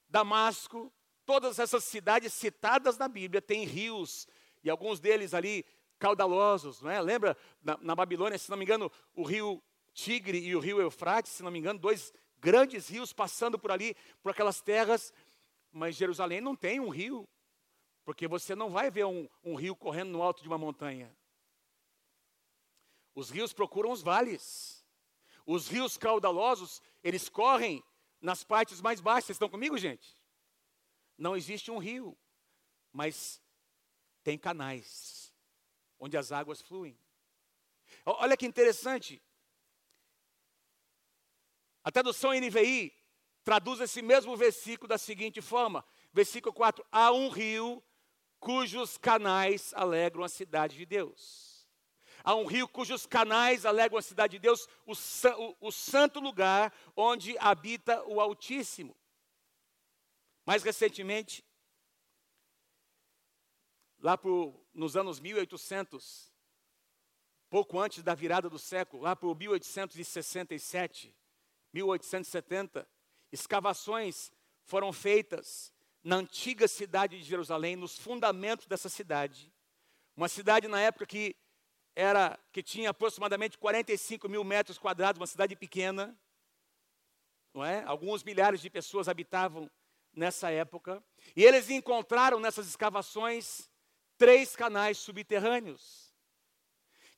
Damasco, 0.09 0.93
Todas 1.27 1.59
essas 1.59 1.85
cidades 1.85 2.33
citadas 2.33 2.97
na 2.97 3.09
Bíblia 3.09 3.43
têm 3.43 3.65
rios, 3.65 4.27
e 4.63 4.71
alguns 4.71 5.01
deles 5.01 5.35
ali 5.35 5.67
caudalosos, 5.99 6.81
não 6.81 6.91
é? 6.91 7.01
Lembra, 7.01 7.37
na, 7.63 7.77
na 7.83 7.95
Babilônia, 7.95 8.39
se 8.39 8.49
não 8.49 8.57
me 8.57 8.65
engano, 8.65 8.91
o 9.15 9.25
rio 9.25 9.63
Tigre 9.93 10.39
e 10.39 10.55
o 10.55 10.61
rio 10.61 10.81
Eufrates, 10.81 11.33
se 11.33 11.43
não 11.43 11.51
me 11.51 11.59
engano, 11.59 11.79
dois 11.79 12.13
grandes 12.39 12.89
rios 12.89 13.13
passando 13.13 13.59
por 13.59 13.73
ali, 13.73 13.97
por 14.23 14.31
aquelas 14.31 14.61
terras, 14.61 15.13
mas 15.73 15.97
Jerusalém 15.97 16.41
não 16.41 16.55
tem 16.55 16.81
um 16.81 16.89
rio 16.89 17.29
Porque 18.05 18.29
você 18.29 18.55
não 18.55 18.71
vai 18.71 18.89
ver 18.89 19.05
um, 19.05 19.29
um 19.43 19.57
rio 19.57 19.75
correndo 19.75 20.11
no 20.11 20.23
alto 20.23 20.41
de 20.41 20.49
uma 20.49 20.57
montanha. 20.57 21.13
Os 23.17 23.31
rios 23.31 23.53
procuram 23.53 23.91
os 23.91 24.01
vales. 24.01 24.87
Os 25.45 25.67
rios 25.67 25.97
caudalosos, 25.97 26.81
eles 27.03 27.29
correm 27.29 27.83
nas 28.21 28.45
partes 28.45 28.81
mais 28.81 29.01
baixas. 29.01 29.25
Vocês 29.27 29.37
estão 29.37 29.49
comigo, 29.49 29.77
gente? 29.77 30.17
Não 31.17 31.37
existe 31.37 31.71
um 31.71 31.79
rio, 31.79 32.17
mas 32.93 33.41
tem 34.23 34.37
canais 34.37 35.33
onde 35.99 36.17
as 36.17 36.33
águas 36.33 36.61
fluem. 36.61 36.99
Olha 38.05 38.37
que 38.37 38.47
interessante. 38.47 39.23
A 41.83 41.91
tradução 41.91 42.33
NVI 42.33 42.93
traduz 43.45 43.81
esse 43.81 44.03
mesmo 44.03 44.37
versículo 44.37 44.89
da 44.89 44.99
seguinte 44.99 45.41
forma: 45.41 45.85
versículo 46.13 46.53
4: 46.53 46.85
Há 46.91 47.13
um 47.13 47.29
rio 47.29 47.83
cujos 48.41 48.99
canais 48.99 49.73
alegram 49.75 50.25
a 50.25 50.29
cidade 50.29 50.77
de 50.77 50.85
Deus. 50.85 51.69
Há 52.25 52.35
um 52.35 52.45
rio 52.45 52.67
cujos 52.67 53.07
canais 53.07 53.65
alegram 53.65 53.99
a 53.99 54.03
cidade 54.03 54.33
de 54.33 54.41
Deus, 54.41 54.69
o, 54.85 54.93
o, 54.93 55.69
o 55.69 55.71
santo 55.71 56.19
lugar 56.19 56.73
onde 56.97 57.39
habita 57.39 58.03
o 58.05 58.21
Altíssimo. 58.21 58.97
Mais 60.47 60.63
recentemente, 60.63 61.45
lá 63.99 64.17
pro, 64.17 64.65
nos 64.73 64.97
anos 64.97 65.19
1800, 65.19 66.33
pouco 67.51 67.81
antes 67.81 68.01
da 68.05 68.15
virada 68.15 68.49
do 68.49 68.59
século, 68.59 69.03
lá 69.03 69.17
por 69.17 69.37
1867, 69.37 71.13
1870, 71.73 72.89
escavações 73.33 74.31
foram 74.63 74.93
feitas 74.93 75.75
na 76.05 76.17
antiga 76.17 76.69
cidade 76.69 77.19
de 77.19 77.25
Jerusalém, 77.25 77.75
nos 77.75 77.99
fundamentos 77.99 78.69
dessa 78.69 78.89
cidade. 78.89 79.53
Uma 80.17 80.29
cidade 80.29 80.69
na 80.69 80.81
época 80.81 81.07
que 81.07 81.35
era 81.97 82.39
que 82.53 82.63
tinha 82.63 82.91
aproximadamente 82.91 83.59
45 83.59 84.29
mil 84.29 84.45
metros 84.45 84.79
quadrados, 84.79 85.19
uma 85.19 85.27
cidade 85.27 85.57
pequena, 85.57 86.17
não 87.53 87.65
é? 87.65 87.83
Alguns 87.83 88.23
milhares 88.23 88.61
de 88.61 88.71
pessoas 88.71 89.09
habitavam 89.09 89.69
nessa 90.17 90.51
época, 90.51 91.05
e 91.37 91.45
eles 91.45 91.69
encontraram 91.69 92.41
nessas 92.41 92.67
escavações 92.67 93.71
três 94.17 94.57
canais 94.57 94.97
subterrâneos 94.97 96.13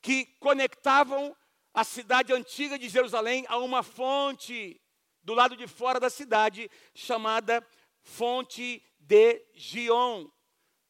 que 0.03 0.27
conectavam 0.41 1.35
a 1.73 1.85
cidade 1.85 2.33
antiga 2.33 2.79
de 2.79 2.89
Jerusalém 2.89 3.45
a 3.49 3.59
uma 3.59 3.83
fonte 3.83 4.81
do 5.23 5.33
lado 5.33 5.57
de 5.57 5.67
fora 5.67 6.01
da 6.01 6.11
cidade 6.11 6.71
chamada 6.95 7.65
Fonte 8.01 8.83
de 8.99 9.45
Gion, 9.55 10.27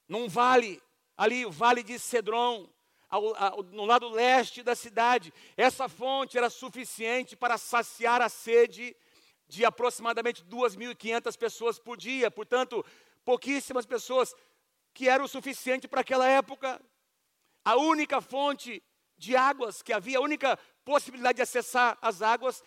num 0.06 0.28
vale, 0.28 0.80
ali 1.16 1.44
o 1.44 1.50
vale 1.50 1.82
de 1.82 1.98
Cedron 1.98 2.72
ao, 3.08 3.34
ao, 3.34 3.62
no 3.62 3.84
lado 3.84 4.08
leste 4.08 4.62
da 4.62 4.74
cidade. 4.74 5.32
Essa 5.56 5.88
fonte 5.88 6.38
era 6.38 6.50
suficiente 6.50 7.36
para 7.36 7.58
saciar 7.58 8.20
a 8.20 8.28
sede 8.28 8.94
de 9.48 9.64
aproximadamente 9.64 10.44
2.500 10.44 11.36
pessoas 11.36 11.78
por 11.78 11.96
dia. 11.96 12.30
Portanto, 12.30 12.84
pouquíssimas 13.24 13.86
pessoas, 13.86 14.34
que 14.92 15.08
era 15.08 15.24
o 15.24 15.28
suficiente 15.28 15.88
para 15.88 16.02
aquela 16.02 16.28
época. 16.28 16.80
A 17.64 17.76
única 17.76 18.20
fonte 18.20 18.82
de 19.16 19.34
águas 19.34 19.82
que 19.82 19.92
havia, 19.92 20.18
a 20.18 20.22
única 20.22 20.58
possibilidade 20.84 21.36
de 21.36 21.42
acessar 21.42 21.98
as 22.00 22.22
águas 22.22 22.62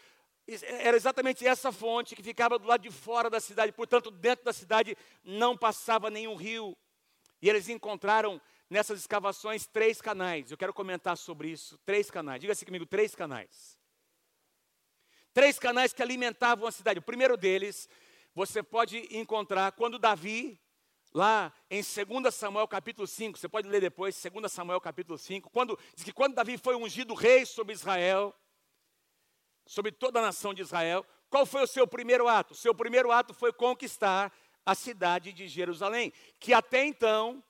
era 0.48 0.98
exatamente 0.98 1.48
essa 1.48 1.72
fonte 1.72 2.16
que 2.16 2.24
ficava 2.24 2.60
do 2.60 2.68
lado 2.68 2.82
de 2.82 2.92
fora 2.92 3.30
da 3.30 3.40
cidade, 3.40 3.72
portanto, 3.72 4.12
dentro 4.12 4.44
da 4.44 4.52
cidade 4.52 4.98
não 5.24 5.56
passava 5.56 6.10
nenhum 6.10 6.36
rio. 6.36 6.76
E 7.42 7.50
eles 7.50 7.70
encontraram 7.70 8.42
nessas 8.70 9.00
escavações 9.00 9.66
três 9.66 10.02
canais. 10.02 10.52
Eu 10.52 10.58
quero 10.58 10.74
comentar 10.74 11.18
sobre 11.18 11.50
isso. 11.50 11.78
Três 11.86 12.12
canais. 12.12 12.40
Diga 12.40 12.54
assim 12.54 12.66
comigo: 12.66 12.86
três 12.86 13.16
canais. 13.16 13.78
Três 15.34 15.58
canais 15.58 15.94
que 15.94 16.02
alimentavam 16.02 16.68
a 16.68 16.72
cidade. 16.72 17.00
O 17.00 17.04
primeiro 17.04 17.38
deles, 17.38 17.88
você 18.36 18.62
pode 18.62 19.08
encontrar 19.16 19.72
quando 19.72 19.98
Davi, 19.98 20.60
lá 21.14 21.54
em 21.70 21.82
2 21.82 22.34
Samuel 22.34 22.68
capítulo 22.68 23.08
5, 23.08 23.38
você 23.38 23.48
pode 23.48 23.68
ler 23.68 23.80
depois, 23.80 24.22
2 24.22 24.52
Samuel 24.52 24.82
capítulo 24.82 25.18
5, 25.18 25.50
quando, 25.50 25.80
diz 25.96 26.04
que 26.04 26.12
quando 26.12 26.36
Davi 26.36 26.58
foi 26.58 26.76
ungido 26.76 27.14
rei 27.14 27.46
sobre 27.46 27.74
Israel, 27.74 28.36
sobre 29.66 29.92
toda 29.92 30.20
a 30.20 30.24
nação 30.24 30.54
de 30.54 30.62
Israel, 30.62 31.06
qual 31.30 31.46
foi 31.46 31.64
o 31.64 31.68
seu 31.68 31.88
primeiro 31.88 32.28
ato? 32.28 32.54
Seu 32.54 32.76
primeiro 32.76 33.10
ato 33.10 33.34
foi 33.34 33.54
conquistar 33.54 34.34
a 34.66 34.76
cidade 34.76 35.32
de 35.32 35.48
Jerusalém, 35.48 36.12
que 36.40 36.54
até 36.54 36.84
então 36.86 37.42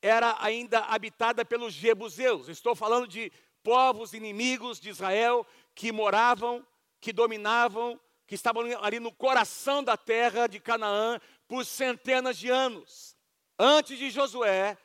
era 0.00 0.36
ainda 0.40 0.80
habitada 0.84 1.44
pelos 1.44 1.74
jebuseus. 1.74 2.48
Estou 2.48 2.76
falando 2.76 3.08
de 3.08 3.32
povos 3.62 4.14
inimigos 4.14 4.78
de 4.78 4.88
Israel 4.88 5.44
que 5.74 5.90
moravam, 5.90 6.64
que 7.00 7.12
dominavam, 7.12 8.00
que 8.26 8.34
estavam 8.34 8.62
ali 8.82 9.00
no 9.00 9.12
coração 9.12 9.82
da 9.82 9.96
terra 9.96 10.46
de 10.46 10.60
Canaã 10.60 11.20
por 11.46 11.64
centenas 11.64 12.36
de 12.36 12.50
anos. 12.50 13.16
Antes 13.58 13.98
de 13.98 14.10
Josué 14.10 14.76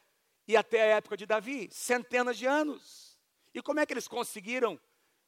e 0.48 0.56
até 0.56 0.82
a 0.82 0.98
época 0.98 1.18
de 1.18 1.26
Davi, 1.26 1.70
centenas 1.72 2.38
de 2.38 2.46
anos. 2.46 3.20
E 3.54 3.62
como 3.62 3.80
é 3.80 3.86
que 3.86 3.94
eles 3.94 4.08
conseguiram 4.08 4.80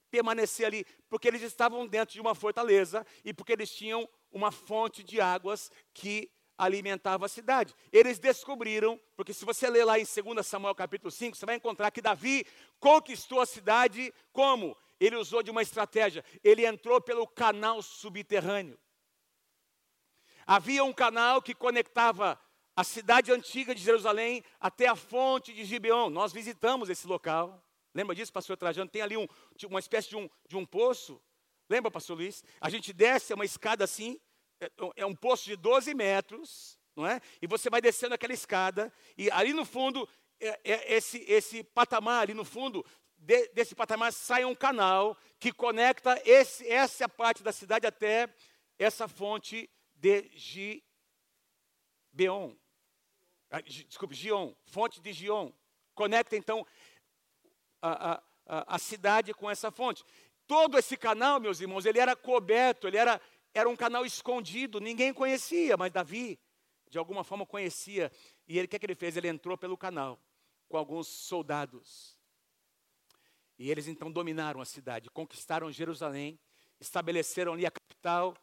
permanecer 0.10 0.66
ali? 0.66 0.86
Porque 1.10 1.28
eles 1.28 1.42
estavam 1.42 1.86
dentro 1.86 2.14
de 2.14 2.22
uma 2.22 2.34
fortaleza 2.34 3.06
e 3.24 3.34
porque 3.34 3.54
eles 3.54 3.70
tinham 3.74 4.08
uma 4.32 4.52
fonte 4.52 5.04
de 5.04 5.22
águas 5.22 5.70
que 5.94 6.32
alimentava 6.58 7.26
a 7.26 7.30
cidade. 7.30 7.74
Eles 7.92 8.18
descobriram, 8.18 9.00
porque 9.16 9.34
se 9.34 9.46
você 9.46 9.70
ler 9.70 9.86
lá 9.86 10.00
em 10.00 10.06
2 10.06 10.46
Samuel 10.46 10.74
capítulo 10.74 11.12
5, 11.12 11.36
você 11.36 11.46
vai 11.46 11.56
encontrar 11.56 11.92
que 11.92 12.02
Davi 12.02 12.46
conquistou 12.80 13.42
a 13.42 13.46
cidade 13.46 14.14
como? 14.32 14.76
Ele 15.00 15.16
usou 15.16 15.44
de 15.44 15.52
uma 15.52 15.62
estratégia, 15.62 16.24
ele 16.44 16.66
entrou 16.66 17.02
pelo 17.02 17.28
canal 17.28 17.82
subterrâneo. 17.82 18.80
Havia 20.48 20.84
um 20.84 20.94
canal 20.94 21.42
que 21.42 21.56
conectava 21.56 22.40
a 22.76 22.84
cidade 22.84 23.32
antiga 23.32 23.74
de 23.74 23.82
Jerusalém 23.82 24.44
até 24.60 24.88
a 24.88 24.96
fonte 24.96 25.54
de 25.54 25.66
Gibeon. 25.66 26.10
Nós 26.10 26.32
visitamos 26.32 26.90
esse 26.90 27.08
local. 27.08 27.64
Lembra 27.94 28.14
disso, 28.14 28.32
pastor 28.32 28.58
Trajano? 28.58 28.90
Tem 28.90 29.02
ali 29.02 29.18
um, 29.18 29.28
uma 29.68 29.80
espécie 29.80 30.10
de 30.10 30.18
um, 30.18 30.30
de 30.48 30.56
um 30.56 30.66
poço. 30.66 31.22
Lembra, 31.70 31.90
pastor 31.90 32.18
Luiz? 32.18 32.44
A 32.62 32.70
gente 32.70 32.94
desce 32.94 33.34
uma 33.34 33.46
escada 33.46 33.84
assim, 33.84 34.20
é, 34.60 34.70
é 34.98 35.06
um 35.06 35.16
poço 35.16 35.46
de 35.46 35.56
12 35.56 35.96
metros, 35.96 36.78
não 36.96 37.08
é? 37.08 37.20
E 37.42 37.48
você 37.48 37.70
vai 37.70 37.82
descendo 37.82 38.14
aquela 38.14 38.34
escada, 38.34 38.94
e 39.18 39.32
ali 39.32 39.54
no 39.54 39.66
fundo, 39.66 40.08
é, 40.40 40.60
é 40.64 40.94
esse, 40.94 41.20
esse 41.28 41.64
patamar, 41.64 42.24
ali 42.24 42.34
no 42.34 42.46
fundo 42.46 42.86
de, 43.26 43.48
desse 43.50 43.74
patamar, 43.74 44.14
sai 44.14 44.46
um 44.46 44.54
canal 44.54 45.18
que 45.40 45.52
conecta 45.52 46.22
esse, 46.24 46.68
essa 46.68 47.10
parte 47.10 47.42
da 47.42 47.52
cidade 47.52 47.88
até 47.88 48.30
essa 48.78 49.08
fonte 49.08 49.70
de 49.96 50.30
Gibeon. 52.14 52.56
Ah, 53.50 53.62
desculpe, 53.62 54.14
Gion, 54.14 54.54
fonte 54.66 55.02
de 55.02 55.12
Gion. 55.12 55.52
Conecta 55.96 56.36
então 56.36 56.66
a, 57.82 58.22
a, 58.46 58.76
a, 58.76 58.80
cidade 58.80 59.34
com 59.34 59.50
essa 59.50 59.72
fonte. 59.72 60.04
Todo 60.46 60.78
esse 60.78 60.96
canal, 60.96 61.40
meus 61.40 61.60
irmãos, 61.60 61.86
ele 61.86 62.00
era 62.00 62.16
coberto, 62.16 62.88
ele 62.88 62.98
era 62.98 63.20
era 63.56 63.70
um 63.70 63.76
canal 63.76 64.06
escondido, 64.06 64.82
ninguém 64.82 65.14
conhecia, 65.14 65.78
mas 65.78 65.90
Davi, 65.90 66.38
de 66.90 66.98
alguma 66.98 67.24
forma, 67.24 67.46
conhecia. 67.46 68.12
E 68.46 68.58
ele, 68.58 68.66
o 68.66 68.68
que, 68.68 68.76
é 68.76 68.80
que 68.80 68.86
ele 68.86 68.96
fez? 68.96 69.16
Ele 69.16 69.30
entrou 69.30 69.58
pelo 69.58 69.78
canal 69.78 70.20
com 70.68 70.76
alguns 70.76 71.08
soldados. 71.08 72.15
E 73.58 73.72
eles 73.72 73.88
então 73.88 74.12
dominaram 74.12 74.62
a 74.62 74.66
cidade, 74.66 75.10
conquistaram 75.10 75.72
Jerusalém, 75.72 76.40
estabeleceram 76.80 77.54
ali 77.54 77.66
a 77.66 77.72
capital 77.72 78.36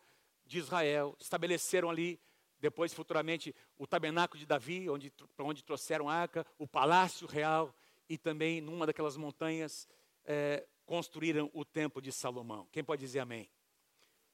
de 0.46 0.58
Israel, 0.58 1.16
estabeleceram 1.20 1.90
ali, 1.90 2.20
depois 2.58 2.94
futuramente, 2.94 3.54
o 3.76 3.86
tabernáculo 3.86 4.38
de 4.38 4.46
Davi, 4.46 4.88
onde, 4.88 5.10
para 5.10 5.44
onde 5.44 5.62
trouxeram 5.62 6.08
a 6.08 6.14
arca, 6.14 6.46
o 6.58 6.66
palácio 6.66 7.26
real, 7.26 7.74
e 8.08 8.16
também 8.16 8.60
numa 8.60 8.86
daquelas 8.86 9.16
montanhas 9.16 9.88
é, 10.24 10.66
construíram 10.84 11.50
o 11.52 11.64
templo 11.64 12.00
de 12.00 12.12
Salomão. 12.12 12.68
Quem 12.70 12.84
pode 12.84 13.00
dizer 13.00 13.20
amém? 13.20 13.48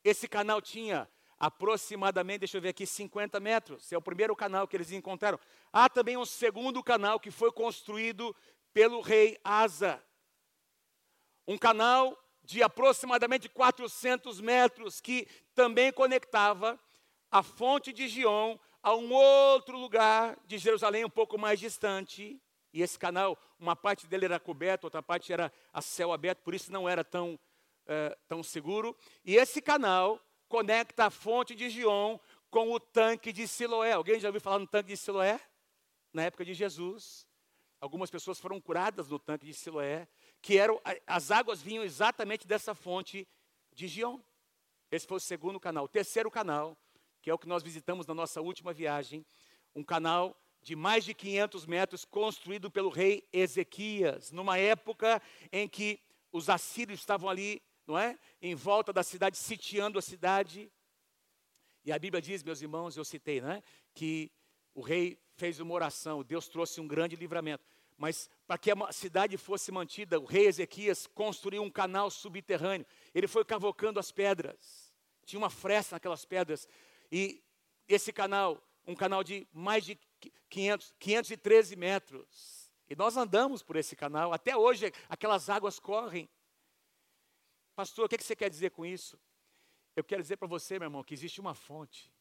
Esse 0.05 0.29
canal 0.29 0.61
tinha 0.61 1.09
aproximadamente, 1.39 2.41
deixa 2.41 2.57
eu 2.57 2.63
ver 2.63 2.71
aqui, 2.71 2.87
50 2.87 3.39
metros. 3.39 3.93
É 3.93 3.97
o 3.97 4.03
primeiro 4.03 4.35
canal 4.35 4.67
que 4.67 4.77
eles 4.77 4.91
encontraram. 4.91 5.39
Há 5.73 5.89
também 5.89 6.17
um 6.17 6.25
segundo 6.25 6.83
canal 6.83 7.21
que 7.21 7.31
foi 7.31 7.53
construído 7.53 8.35
pelo 8.73 9.01
rei 9.01 9.39
Asa. 9.45 10.03
Um 11.49 11.59
canal 11.59 12.17
de 12.45 12.63
aproximadamente 12.63 13.49
400 13.49 14.41
metros 14.41 15.01
que 15.01 15.27
também 15.55 15.93
conectava 15.93 16.79
a 17.31 17.43
fonte 17.43 17.93
de 17.93 18.07
Gion 18.07 18.57
a 18.83 18.95
um 18.95 19.13
outro 19.13 19.77
lugar 19.77 20.39
de 20.47 20.59
Jerusalém 20.59 21.05
um 21.05 21.11
pouco 21.11 21.37
mais 21.37 21.59
distante. 21.59 22.41
E 22.73 22.83
esse 22.83 22.97
canal, 22.97 23.37
uma 23.59 23.75
parte 23.75 24.07
dele 24.07 24.27
era 24.27 24.39
coberto, 24.39 24.85
outra 24.85 25.03
parte 25.03 25.33
era 25.33 25.53
a 25.73 25.83
céu 25.83 26.13
aberto, 26.13 26.43
por 26.43 26.55
isso 26.55 26.71
não 26.71 26.89
era 26.89 27.03
tão 27.03 27.35
uh, 27.35 28.17
tão 28.29 28.43
seguro. 28.43 28.97
E 29.25 29.35
esse 29.35 29.61
canal 29.61 30.21
conecta 30.49 31.07
a 31.07 31.11
fonte 31.11 31.57
de 31.57 31.69
Gion 31.69 32.19
com 32.51 32.71
o 32.71 32.79
tanque 32.79 33.33
de 33.33 33.49
Siloé. 33.49 33.93
Alguém 33.93 34.21
já 34.21 34.29
ouviu 34.29 34.41
falar 34.41 34.59
no 34.61 34.67
tanque 34.67 34.91
de 34.91 34.97
Siloé? 34.97 35.41
na 36.13 36.25
época 36.25 36.45
de 36.45 36.55
Jesus, 36.55 37.27
algumas 37.81 38.11
pessoas 38.11 38.41
foram 38.41 38.61
curadas 38.61 39.09
no 39.09 39.19
tanque 39.19 39.47
de 39.47 39.55
Siloé, 39.55 40.09
que 40.41 40.59
eram 40.59 40.81
as 41.07 41.31
águas 41.31 41.61
vinham 41.61 41.85
exatamente 41.85 42.47
dessa 42.47 42.75
fonte 42.75 43.27
de 43.73 43.87
Gion. 43.87 44.21
Esse 44.91 45.07
foi 45.07 45.19
o 45.19 45.21
segundo 45.21 45.61
canal. 45.61 45.85
O 45.85 45.89
terceiro 45.89 46.31
canal, 46.31 46.77
que 47.21 47.31
é 47.31 47.35
o 47.35 47.39
que 47.39 47.49
nós 47.49 47.63
visitamos 47.63 48.07
na 48.07 48.15
nossa 48.15 48.41
última 48.41 48.73
viagem, 48.73 49.25
um 49.75 49.85
canal 49.85 50.37
de 50.63 50.75
mais 50.75 51.05
de 51.05 51.15
500 51.15 51.67
metros 51.67 52.05
construído 52.05 52.71
pelo 52.71 52.89
rei 52.89 53.27
Ezequias, 53.33 54.33
numa 54.33 54.59
época 54.59 55.23
em 55.53 55.69
que 55.69 56.01
os 56.33 56.49
assírios 56.49 57.01
estavam 57.01 57.29
ali, 57.29 57.63
não 57.87 57.99
é? 57.99 58.19
Em 58.41 58.55
volta 58.55 58.93
da 58.93 59.03
cidade, 59.03 59.37
sitiando 59.37 59.99
a 59.99 60.03
cidade. 60.03 60.71
E 61.85 61.93
a 61.93 61.99
Bíblia 61.99 62.21
diz, 62.21 62.43
meus 62.43 62.61
irmãos, 62.61 62.97
eu 62.97 63.05
citei, 63.05 63.41
não 63.41 63.51
é? 63.51 63.63
Que 63.95 64.31
o 64.75 64.81
rei 64.81 65.19
fez 65.37 65.61
uma 65.61 65.75
oração, 65.75 66.23
Deus 66.23 66.49
trouxe 66.49 66.81
um 66.81 66.89
grande 66.89 67.17
livramento. 67.17 67.65
Mas 67.99 68.31
para 68.47 68.57
que 68.57 68.71
a 68.71 68.93
cidade 68.93 69.37
fosse 69.37 69.73
mantida, 69.73 70.21
o 70.21 70.25
rei 70.25 70.47
Ezequias 70.47 71.09
construiu 71.09 71.63
um 71.63 71.71
canal 71.71 72.09
subterrâneo. 72.11 72.87
Ele 73.13 73.27
foi 73.27 73.45
cavocando 73.45 73.99
as 73.99 74.13
pedras. 74.13 74.95
Tinha 75.27 75.41
uma 75.41 75.51
fresta 75.51 75.97
naquelas 75.97 76.25
pedras. 76.25 76.69
E 77.11 77.43
esse 77.89 78.13
canal, 78.13 78.63
um 78.87 78.95
canal 78.95 79.25
de 79.25 79.49
mais 79.53 79.85
de 79.85 79.99
500, 80.49 80.95
513 80.97 81.75
metros. 81.75 82.71
E 82.89 82.95
nós 82.95 83.17
andamos 83.17 83.65
por 83.65 83.75
esse 83.75 83.97
canal. 83.97 84.33
Até 84.33 84.57
hoje 84.57 84.93
aquelas 85.09 85.51
águas 85.51 85.81
correm. 85.81 86.31
Pastor, 87.75 88.07
o 88.07 88.09
que 88.09 88.23
você 88.23 88.37
quer 88.37 88.49
dizer 88.49 88.71
com 88.71 88.87
isso? 88.87 89.21
Eu 89.97 90.05
quero 90.05 90.23
dizer 90.23 90.37
para 90.37 90.47
você, 90.47 90.79
meu 90.79 90.87
irmão, 90.87 91.03
que 91.03 91.15
existe 91.15 91.41
uma 91.41 91.55
fonte. 91.55 92.13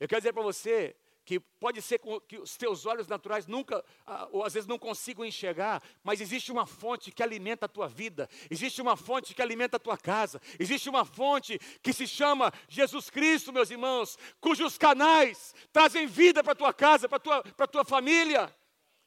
Eu 0.00 0.08
quero 0.08 0.20
dizer 0.20 0.32
para 0.32 0.42
você 0.42 0.96
que 1.26 1.40
pode 1.40 1.82
ser 1.82 2.00
que 2.28 2.38
os 2.38 2.56
teus 2.56 2.86
olhos 2.86 3.08
naturais 3.08 3.48
nunca, 3.48 3.84
ah, 4.06 4.28
ou 4.30 4.44
às 4.44 4.54
vezes 4.54 4.68
não 4.68 4.78
consigam 4.78 5.24
enxergar, 5.24 5.82
mas 6.04 6.20
existe 6.20 6.52
uma 6.52 6.64
fonte 6.64 7.10
que 7.10 7.20
alimenta 7.20 7.66
a 7.66 7.68
tua 7.68 7.88
vida, 7.88 8.30
existe 8.48 8.80
uma 8.80 8.96
fonte 8.96 9.34
que 9.34 9.42
alimenta 9.42 9.76
a 9.76 9.80
tua 9.80 9.98
casa, 9.98 10.40
existe 10.56 10.88
uma 10.88 11.04
fonte 11.04 11.58
que 11.82 11.92
se 11.92 12.06
chama 12.06 12.52
Jesus 12.68 13.10
Cristo, 13.10 13.52
meus 13.52 13.72
irmãos, 13.72 14.16
cujos 14.40 14.78
canais 14.78 15.52
trazem 15.72 16.06
vida 16.06 16.44
para 16.44 16.52
a 16.52 16.56
tua 16.56 16.72
casa, 16.72 17.08
para 17.08 17.16
a 17.16 17.20
tua, 17.20 17.68
tua 17.68 17.84
família. 17.84 18.54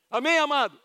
Amém, 0.10 0.38
amados? 0.40 0.78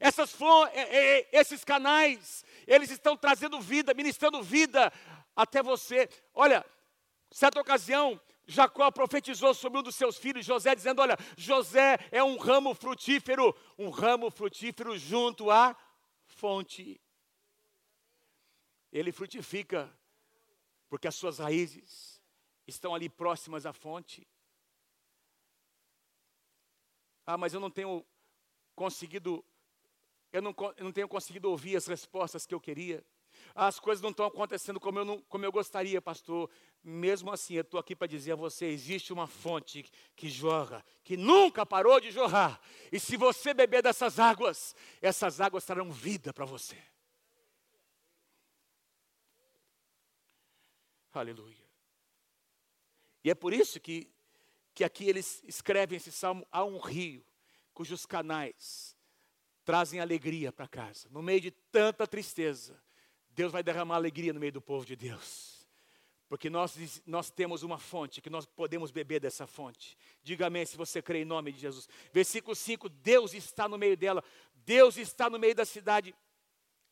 Essas 0.00 0.36
é, 0.72 1.18
é, 1.18 1.28
esses 1.32 1.64
canais, 1.64 2.44
eles 2.66 2.90
estão 2.90 3.16
trazendo 3.16 3.60
vida, 3.60 3.94
ministrando 3.94 4.42
vida 4.42 4.92
até 5.36 5.62
você. 5.62 6.08
Olha, 6.34 6.66
certa 7.30 7.60
ocasião, 7.60 8.20
Jacó 8.50 8.90
profetizou 8.90 9.52
sobre 9.52 9.78
um 9.78 9.82
dos 9.82 9.94
seus 9.94 10.16
filhos, 10.16 10.44
José, 10.44 10.74
dizendo: 10.74 11.02
Olha, 11.02 11.18
José 11.36 11.98
é 12.10 12.24
um 12.24 12.38
ramo 12.38 12.74
frutífero, 12.74 13.54
um 13.78 13.90
ramo 13.90 14.30
frutífero 14.30 14.96
junto 14.96 15.50
à 15.50 15.76
fonte. 16.24 16.98
Ele 18.90 19.12
frutifica, 19.12 19.94
porque 20.88 21.06
as 21.06 21.14
suas 21.14 21.38
raízes 21.38 22.22
estão 22.66 22.94
ali 22.94 23.10
próximas 23.10 23.66
à 23.66 23.72
fonte. 23.74 24.26
Ah, 27.26 27.36
mas 27.36 27.52
eu 27.52 27.60
não 27.60 27.70
tenho 27.70 28.02
conseguido, 28.74 29.44
eu 30.32 30.40
não, 30.40 30.54
eu 30.78 30.84
não 30.84 30.92
tenho 30.92 31.06
conseguido 31.06 31.50
ouvir 31.50 31.76
as 31.76 31.86
respostas 31.86 32.46
que 32.46 32.54
eu 32.54 32.60
queria. 32.60 33.04
As 33.54 33.78
coisas 33.78 34.02
não 34.02 34.10
estão 34.10 34.24
acontecendo 34.24 34.80
como 34.80 34.98
eu, 34.98 35.04
não, 35.04 35.20
como 35.22 35.44
eu 35.44 35.52
gostaria, 35.52 36.00
pastor. 36.00 36.50
Mesmo 36.82 37.30
assim, 37.30 37.54
eu 37.54 37.62
estou 37.62 37.78
aqui 37.78 37.94
para 37.94 38.06
dizer 38.06 38.32
a 38.32 38.36
você: 38.36 38.66
existe 38.66 39.12
uma 39.12 39.26
fonte 39.26 39.84
que 40.16 40.28
jorra, 40.28 40.84
que 41.04 41.16
nunca 41.16 41.66
parou 41.66 42.00
de 42.00 42.10
jorrar. 42.10 42.60
E 42.90 42.98
se 42.98 43.16
você 43.16 43.52
beber 43.52 43.82
dessas 43.82 44.18
águas, 44.18 44.74
essas 45.02 45.40
águas 45.40 45.64
trarão 45.64 45.90
vida 45.90 46.32
para 46.32 46.44
você. 46.44 46.76
Aleluia. 51.12 51.66
E 53.24 53.30
é 53.30 53.34
por 53.34 53.52
isso 53.52 53.80
que, 53.80 54.08
que 54.72 54.84
aqui 54.84 55.08
eles 55.08 55.42
escrevem 55.46 55.96
esse 55.96 56.12
salmo: 56.12 56.46
há 56.50 56.64
um 56.64 56.78
rio 56.78 57.24
cujos 57.74 58.04
canais 58.04 58.96
trazem 59.64 60.00
alegria 60.00 60.50
para 60.50 60.66
casa, 60.66 61.08
no 61.10 61.22
meio 61.22 61.42
de 61.42 61.50
tanta 61.50 62.06
tristeza. 62.06 62.82
Deus 63.28 63.52
vai 63.52 63.62
derramar 63.62 63.96
alegria 63.96 64.32
no 64.32 64.40
meio 64.40 64.50
do 64.50 64.62
povo 64.62 64.86
de 64.86 64.96
Deus. 64.96 65.57
Porque 66.28 66.50
nós, 66.50 67.02
nós 67.06 67.30
temos 67.30 67.62
uma 67.62 67.78
fonte, 67.78 68.20
que 68.20 68.28
nós 68.28 68.44
podemos 68.44 68.90
beber 68.90 69.18
dessa 69.18 69.46
fonte. 69.46 69.96
Diga 70.22 70.46
amém 70.46 70.66
se 70.66 70.76
você 70.76 71.00
crê 71.00 71.22
em 71.22 71.24
nome 71.24 71.52
de 71.52 71.60
Jesus. 71.60 71.88
Versículo 72.12 72.54
5: 72.54 72.88
Deus 72.88 73.32
está 73.32 73.66
no 73.66 73.78
meio 73.78 73.96
dela, 73.96 74.22
Deus 74.54 74.98
está 74.98 75.30
no 75.30 75.38
meio 75.38 75.54
da 75.54 75.64
cidade. 75.64 76.14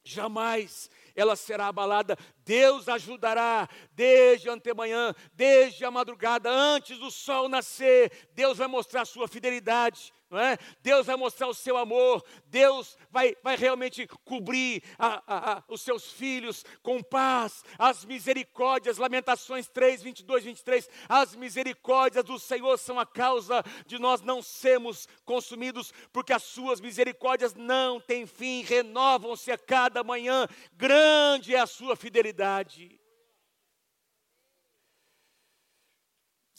Jamais 0.02 0.88
ela 1.14 1.36
será 1.36 1.66
abalada. 1.66 2.16
Deus 2.44 2.88
ajudará 2.88 3.68
desde 3.92 4.48
antemanhã, 4.48 5.14
desde 5.34 5.84
a 5.84 5.90
madrugada, 5.90 6.48
antes 6.48 6.96
do 6.98 7.10
sol 7.10 7.48
nascer. 7.48 8.30
Deus 8.32 8.56
vai 8.56 8.68
mostrar 8.68 9.04
sua 9.04 9.28
fidelidade 9.28 10.14
não 10.28 10.38
é? 10.38 10.58
Deus 10.82 11.06
vai 11.06 11.16
mostrar 11.16 11.46
o 11.46 11.54
seu 11.54 11.76
amor, 11.76 12.24
Deus 12.46 12.98
vai, 13.10 13.36
vai 13.42 13.56
realmente 13.56 14.06
cobrir 14.24 14.82
a, 14.98 15.22
a, 15.26 15.52
a, 15.52 15.62
os 15.68 15.82
seus 15.82 16.10
filhos 16.10 16.64
com 16.82 17.02
paz, 17.02 17.62
as 17.78 18.04
misericórdias, 18.04 18.98
Lamentações 18.98 19.68
3, 19.68 20.02
22, 20.02 20.44
23, 20.44 20.90
as 21.08 21.36
misericórdias 21.36 22.24
do 22.24 22.38
Senhor 22.38 22.76
são 22.78 22.98
a 22.98 23.06
causa 23.06 23.62
de 23.86 23.98
nós 23.98 24.20
não 24.20 24.42
sermos 24.42 25.08
consumidos, 25.24 25.92
porque 26.12 26.32
as 26.32 26.42
suas 26.42 26.80
misericórdias 26.80 27.54
não 27.54 28.00
têm 28.00 28.26
fim, 28.26 28.62
renovam-se 28.62 29.52
a 29.52 29.58
cada 29.58 30.02
manhã, 30.02 30.48
grande 30.72 31.54
é 31.54 31.60
a 31.60 31.66
sua 31.66 31.94
fidelidade. 31.94 33.00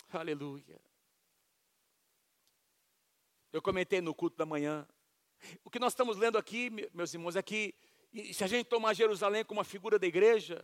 Aleluia. 0.10 0.87
Eu 3.58 3.62
comentei 3.64 4.02
no 4.02 4.14
culto 4.14 4.38
da 4.38 4.46
manhã. 4.46 4.88
O 5.66 5.70
que 5.72 5.80
nós 5.80 5.92
estamos 5.92 6.16
lendo 6.16 6.38
aqui, 6.38 6.70
meus 6.94 7.12
irmãos, 7.12 7.36
é 7.36 7.42
que 7.42 7.74
se 8.32 8.44
a 8.44 8.48
gente 8.48 8.68
tomar 8.68 8.94
Jerusalém 8.94 9.44
como 9.44 9.58
uma 9.60 9.64
figura 9.64 9.98
da 9.98 10.06
igreja, 10.06 10.64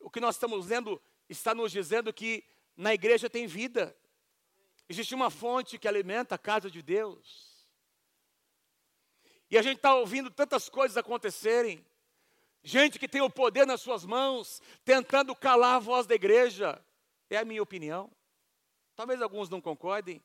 o 0.00 0.08
que 0.08 0.18
nós 0.18 0.36
estamos 0.36 0.66
lendo 0.66 0.98
está 1.28 1.54
nos 1.54 1.70
dizendo 1.70 2.10
que 2.10 2.42
na 2.74 2.94
igreja 2.94 3.28
tem 3.28 3.46
vida. 3.46 3.94
Existe 4.88 5.14
uma 5.14 5.28
fonte 5.28 5.78
que 5.78 5.86
alimenta 5.86 6.36
a 6.36 6.38
casa 6.38 6.70
de 6.70 6.80
Deus. 6.80 7.66
E 9.50 9.58
a 9.58 9.60
gente 9.60 9.76
está 9.76 9.94
ouvindo 9.94 10.30
tantas 10.30 10.70
coisas 10.70 10.96
acontecerem. 10.96 11.84
Gente 12.64 12.98
que 12.98 13.08
tem 13.08 13.20
o 13.20 13.28
poder 13.28 13.66
nas 13.66 13.82
suas 13.82 14.06
mãos, 14.06 14.62
tentando 14.86 15.36
calar 15.36 15.74
a 15.76 15.80
voz 15.80 16.06
da 16.06 16.14
igreja. 16.14 16.82
É 17.28 17.36
a 17.36 17.44
minha 17.44 17.62
opinião. 17.62 18.10
Talvez 18.96 19.20
alguns 19.20 19.50
não 19.50 19.60
concordem. 19.60 20.22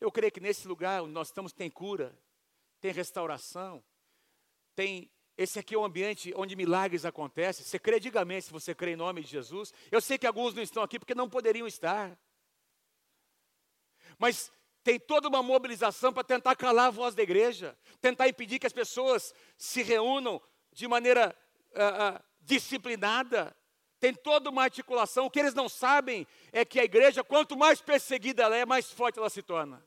Eu 0.00 0.12
creio 0.12 0.32
que 0.32 0.40
nesse 0.40 0.68
lugar 0.68 1.02
onde 1.02 1.12
nós 1.12 1.28
estamos 1.28 1.52
tem 1.52 1.70
cura, 1.70 2.16
tem 2.80 2.92
restauração, 2.92 3.82
tem. 4.74 5.10
Esse 5.36 5.58
aqui 5.58 5.74
é 5.74 5.78
um 5.78 5.84
ambiente 5.84 6.32
onde 6.36 6.56
milagres 6.56 7.04
acontecem. 7.04 7.64
Você 7.64 7.78
crê, 7.78 8.00
diga 8.00 8.20
amém 8.20 8.40
se 8.40 8.50
você 8.50 8.74
crê 8.74 8.92
em 8.92 8.96
nome 8.96 9.22
de 9.22 9.28
Jesus. 9.28 9.72
Eu 9.90 10.00
sei 10.00 10.18
que 10.18 10.26
alguns 10.26 10.52
não 10.52 10.62
estão 10.62 10.82
aqui 10.82 10.98
porque 10.98 11.14
não 11.14 11.28
poderiam 11.28 11.66
estar. 11.66 12.18
Mas 14.18 14.52
tem 14.82 14.98
toda 14.98 15.28
uma 15.28 15.42
mobilização 15.42 16.12
para 16.12 16.24
tentar 16.24 16.56
calar 16.56 16.86
a 16.86 16.90
voz 16.90 17.14
da 17.14 17.22
igreja, 17.22 17.78
tentar 18.00 18.28
impedir 18.28 18.58
que 18.58 18.66
as 18.66 18.72
pessoas 18.72 19.32
se 19.56 19.82
reúnam 19.82 20.42
de 20.72 20.88
maneira 20.88 21.36
uh, 21.72 22.16
uh, 22.16 22.24
disciplinada. 22.40 23.56
Tem 24.00 24.14
toda 24.14 24.50
uma 24.50 24.62
articulação. 24.62 25.26
O 25.26 25.30
que 25.30 25.38
eles 25.38 25.54
não 25.54 25.68
sabem 25.68 26.26
é 26.52 26.64
que 26.64 26.80
a 26.80 26.84
igreja, 26.84 27.22
quanto 27.22 27.56
mais 27.56 27.80
perseguida 27.80 28.44
ela 28.44 28.56
é, 28.56 28.64
mais 28.64 28.90
forte 28.90 29.18
ela 29.18 29.30
se 29.30 29.42
torna. 29.42 29.84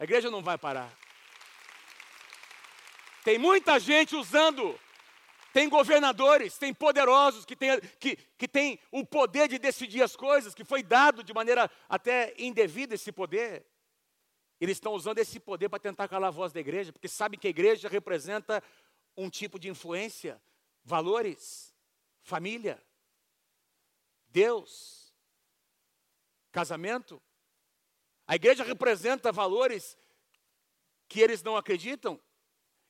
A 0.00 0.04
igreja 0.04 0.30
não 0.30 0.42
vai 0.42 0.56
parar. 0.56 0.90
Tem 3.22 3.36
muita 3.36 3.78
gente 3.78 4.16
usando, 4.16 4.80
tem 5.52 5.68
governadores, 5.68 6.56
tem 6.56 6.72
poderosos 6.72 7.44
que 7.44 7.54
têm 7.54 7.78
que, 8.00 8.16
que 8.16 8.48
tem 8.48 8.80
o 8.90 9.04
poder 9.04 9.46
de 9.46 9.58
decidir 9.58 10.02
as 10.02 10.16
coisas, 10.16 10.54
que 10.54 10.64
foi 10.64 10.82
dado 10.82 11.22
de 11.22 11.34
maneira 11.34 11.70
até 11.86 12.34
indevida 12.38 12.94
esse 12.94 13.12
poder. 13.12 13.66
Eles 14.58 14.78
estão 14.78 14.94
usando 14.94 15.18
esse 15.18 15.38
poder 15.38 15.68
para 15.68 15.78
tentar 15.78 16.08
calar 16.08 16.28
a 16.28 16.32
voz 16.32 16.50
da 16.50 16.60
igreja, 16.60 16.94
porque 16.94 17.06
sabem 17.06 17.38
que 17.38 17.46
a 17.46 17.50
igreja 17.50 17.86
representa 17.86 18.62
um 19.14 19.28
tipo 19.28 19.58
de 19.58 19.68
influência, 19.68 20.40
valores, 20.82 21.74
família, 22.22 22.82
Deus, 24.28 25.14
casamento. 26.50 27.22
A 28.30 28.36
igreja 28.36 28.62
representa 28.62 29.32
valores 29.32 29.98
que 31.08 31.20
eles 31.20 31.42
não 31.42 31.56
acreditam, 31.56 32.16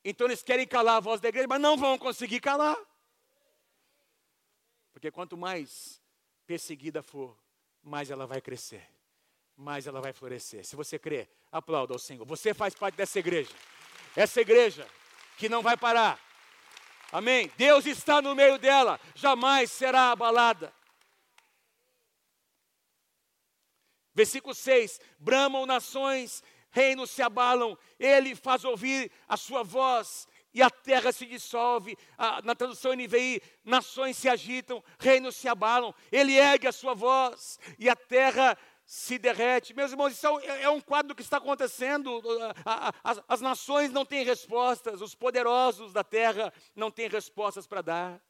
então 0.05 0.27
eles 0.27 0.43
querem 0.43 0.67
calar 0.67 0.99
a 0.99 1.01
voz 1.01 1.19
da 1.19 1.31
igreja, 1.31 1.49
mas 1.49 1.59
não 1.59 1.79
vão 1.79 1.97
conseguir 1.97 2.41
calar. 2.41 2.77
Porque 4.93 5.11
quanto 5.11 5.39
mais 5.39 5.99
perseguida 6.47 7.03
for, 7.03 7.35
mais 7.83 8.11
ela 8.11 8.27
vai 8.27 8.43
crescer. 8.43 8.87
mais 9.57 9.87
ela 9.87 10.03
vai 10.03 10.13
florescer. 10.13 10.63
Se 10.63 10.77
você 10.77 10.99
crê, 10.99 11.27
aplauda 11.51 11.95
ao 11.95 11.99
Senhor. 11.99 12.27
Você 12.27 12.53
faz 12.53 12.75
parte 12.75 12.97
dessa 12.97 13.19
igreja. 13.19 13.51
Essa 14.15 14.43
igreja 14.43 14.87
que 15.39 15.49
não 15.49 15.63
vai 15.63 15.75
parar. 15.75 16.21
Amém? 17.11 17.51
Deus 17.57 17.87
está 17.87 18.21
no 18.21 18.35
meio 18.35 18.59
dela, 18.59 19.01
jamais 19.15 19.73
será 19.73 20.13
abalada. 20.13 20.71
Versículo 24.21 24.55
6: 24.55 25.01
Bramam 25.19 25.65
nações, 25.65 26.45
reinos 26.71 27.11
se 27.11 27.23
abalam, 27.23 27.77
ele 27.99 28.35
faz 28.35 28.67
ouvir 28.67 29.11
a 29.27 29.35
sua 29.35 29.63
voz, 29.63 30.29
e 30.53 30.61
a 30.61 30.69
terra 30.69 31.11
se 31.11 31.25
dissolve. 31.25 31.97
Ah, 32.19 32.43
na 32.45 32.55
tradução 32.55 32.93
NVI, 32.93 33.41
nações 33.65 34.19
se 34.19 34.29
agitam, 34.29 34.85
reinos 34.99 35.37
se 35.37 35.49
abalam, 35.49 35.95
ele 36.13 36.37
ergue 36.37 36.69
a 36.69 36.73
sua 36.73 36.93
voz, 36.93 37.59
e 37.79 37.89
a 37.89 37.97
terra 37.97 38.59
se 38.85 39.19
derrete. 39.19 39.73
Meus 39.73 39.93
irmãos, 39.93 40.13
isso 40.13 40.27
é, 40.41 40.65
é 40.65 40.69
um 40.69 40.83
quadro 40.83 41.17
que 41.17 41.23
está 41.23 41.39
acontecendo. 41.39 42.21
As, 43.03 43.23
as 43.27 43.41
nações 43.41 43.91
não 43.91 44.05
têm 44.05 44.23
respostas, 44.23 45.01
os 45.01 45.15
poderosos 45.15 45.95
da 45.95 46.05
terra 46.05 46.53
não 46.77 46.91
têm 46.91 47.09
respostas 47.09 47.67
para 47.67 47.81
dar. 47.81 48.30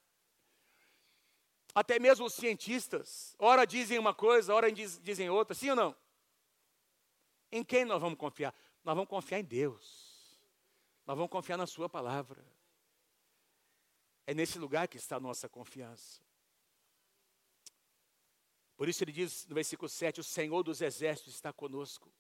Até 1.75 1.99
mesmo 1.99 2.27
os 2.27 2.35
cientistas, 2.35 3.35
ora 3.39 3.65
dizem 3.65 3.99
uma 3.99 4.13
coisa, 4.13 4.55
ora 4.55 4.71
dizem 4.73 5.31
outra, 5.31 5.55
sim 5.55 5.71
ou 5.71 5.77
não? 5.77 5.97
Em 7.51 7.65
quem 7.65 7.85
nós 7.85 8.01
vamos 8.01 8.19
confiar? 8.19 8.55
Nós 8.85 8.95
vamos 8.95 9.09
confiar 9.09 9.41
em 9.41 9.45
Deus. 9.45 10.39
Nós 11.07 11.17
vamos 11.17 11.31
confiar 11.31 11.57
na 11.57 11.67
Sua 11.67 11.89
palavra. 11.89 12.45
É 14.27 14.35
nesse 14.35 14.59
lugar 14.59 14.87
que 14.89 14.97
está 14.97 15.17
a 15.17 15.21
nossa 15.21 15.49
confiança. 15.49 16.21
Por 18.77 18.89
isso 18.89 19.05
ele 19.05 19.13
diz 19.13 19.47
no 19.47 19.55
versículo 19.55 19.89
7: 19.89 20.21
O 20.21 20.25
Senhor 20.25 20.63
dos 20.63 20.81
exércitos 20.81 21.35
está 21.35 21.53
conosco. 21.53 22.13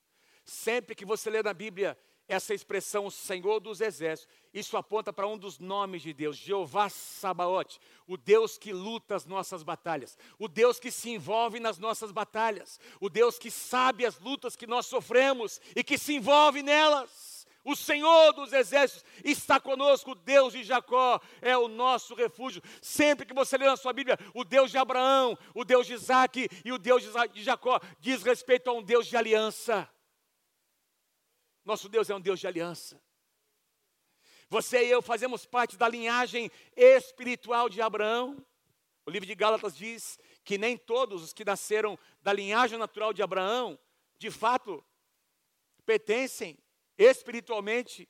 Sempre 0.45 0.95
que 0.95 1.05
você 1.05 1.31
lê 1.31 1.43
na 1.43 1.55
Bíblia 1.55 1.97
essa 2.31 2.55
expressão, 2.55 3.07
o 3.07 3.11
Senhor 3.11 3.61
dos 3.61 3.81
Exércitos, 3.81 4.33
isso 4.55 4.77
aponta 4.77 5.12
para 5.12 5.27
um 5.27 5.37
dos 5.37 5.59
nomes 5.59 6.03
de 6.03 6.12
Deus, 6.12 6.37
Jeová 6.37 6.88
Sabaote, 6.88 7.81
o 8.07 8.16
Deus 8.16 8.57
que 8.57 8.73
luta 8.73 9.16
as 9.16 9.27
nossas 9.27 9.62
batalhas, 9.62 10.16
o 10.38 10.47
Deus 10.47 10.79
que 10.79 10.90
se 10.90 11.11
envolve 11.11 11.59
nas 11.59 11.79
nossas 11.79 12.12
batalhas, 12.12 12.79
o 13.01 13.11
Deus 13.11 13.38
que 13.38 13.51
sabe 13.51 14.07
as 14.07 14.19
lutas 14.21 14.55
que 14.55 14.66
nós 14.66 14.87
sofremos 14.87 15.61
e 15.75 15.83
que 15.83 15.99
se 15.99 16.14
envolve 16.14 16.62
nelas. 16.62 17.47
O 17.64 17.77
Senhor 17.77 18.33
dos 18.33 18.53
Exércitos 18.53 19.05
está 19.25 19.61
conosco, 19.61 20.12
o 20.12 20.14
Deus 20.14 20.53
de 20.53 20.62
Jacó 20.62 21.21
é 21.43 21.57
o 21.57 21.69
nosso 21.69 22.14
refúgio. 22.14 22.62
Sempre 22.81 23.27
que 23.27 23.35
você 23.35 23.59
lê 23.59 23.66
na 23.66 23.77
sua 23.77 23.93
Bíblia, 23.93 24.19
o 24.33 24.45
Deus 24.45 24.71
de 24.71 24.79
Abraão, 24.79 25.37
o 25.55 25.64
Deus 25.64 25.87
de 25.87 25.93
Isaac 25.93 26.49
e 26.64 26.73
o 26.73 26.79
Deus 26.79 27.03
de 27.33 27.43
Jacó 27.43 27.79
diz 27.99 28.23
respeito 28.23 28.71
a 28.71 28.73
um 28.73 28.83
Deus 28.83 29.07
de 29.07 29.16
aliança. 29.16 29.88
Nosso 31.64 31.88
Deus 31.88 32.09
é 32.11 32.14
um 32.14 32.20
Deus 32.20 32.40
de 32.40 32.46
aliança. 32.46 33.01
Você 34.49 34.85
e 34.85 34.90
eu 34.90 35.01
fazemos 35.01 35.46
parte 35.46 35.77
da 35.77 35.88
linhagem 35.88 36.51
espiritual 36.75 37.68
de 37.68 37.81
Abraão. 37.81 38.44
O 39.07 39.11
livro 39.11 39.27
de 39.27 39.35
Gálatas 39.35 39.77
diz 39.77 40.18
que 40.44 40.59
nem 40.59 40.77
todos 40.77 41.23
os 41.23 41.33
que 41.33 41.44
nasceram 41.44 41.99
da 42.20 42.33
linhagem 42.33 42.79
natural 42.79 43.12
de 43.12 43.23
Abraão, 43.23 43.79
de 44.18 44.31
fato, 44.31 44.85
pertencem 45.87 46.59
espiritualmente 46.99 48.09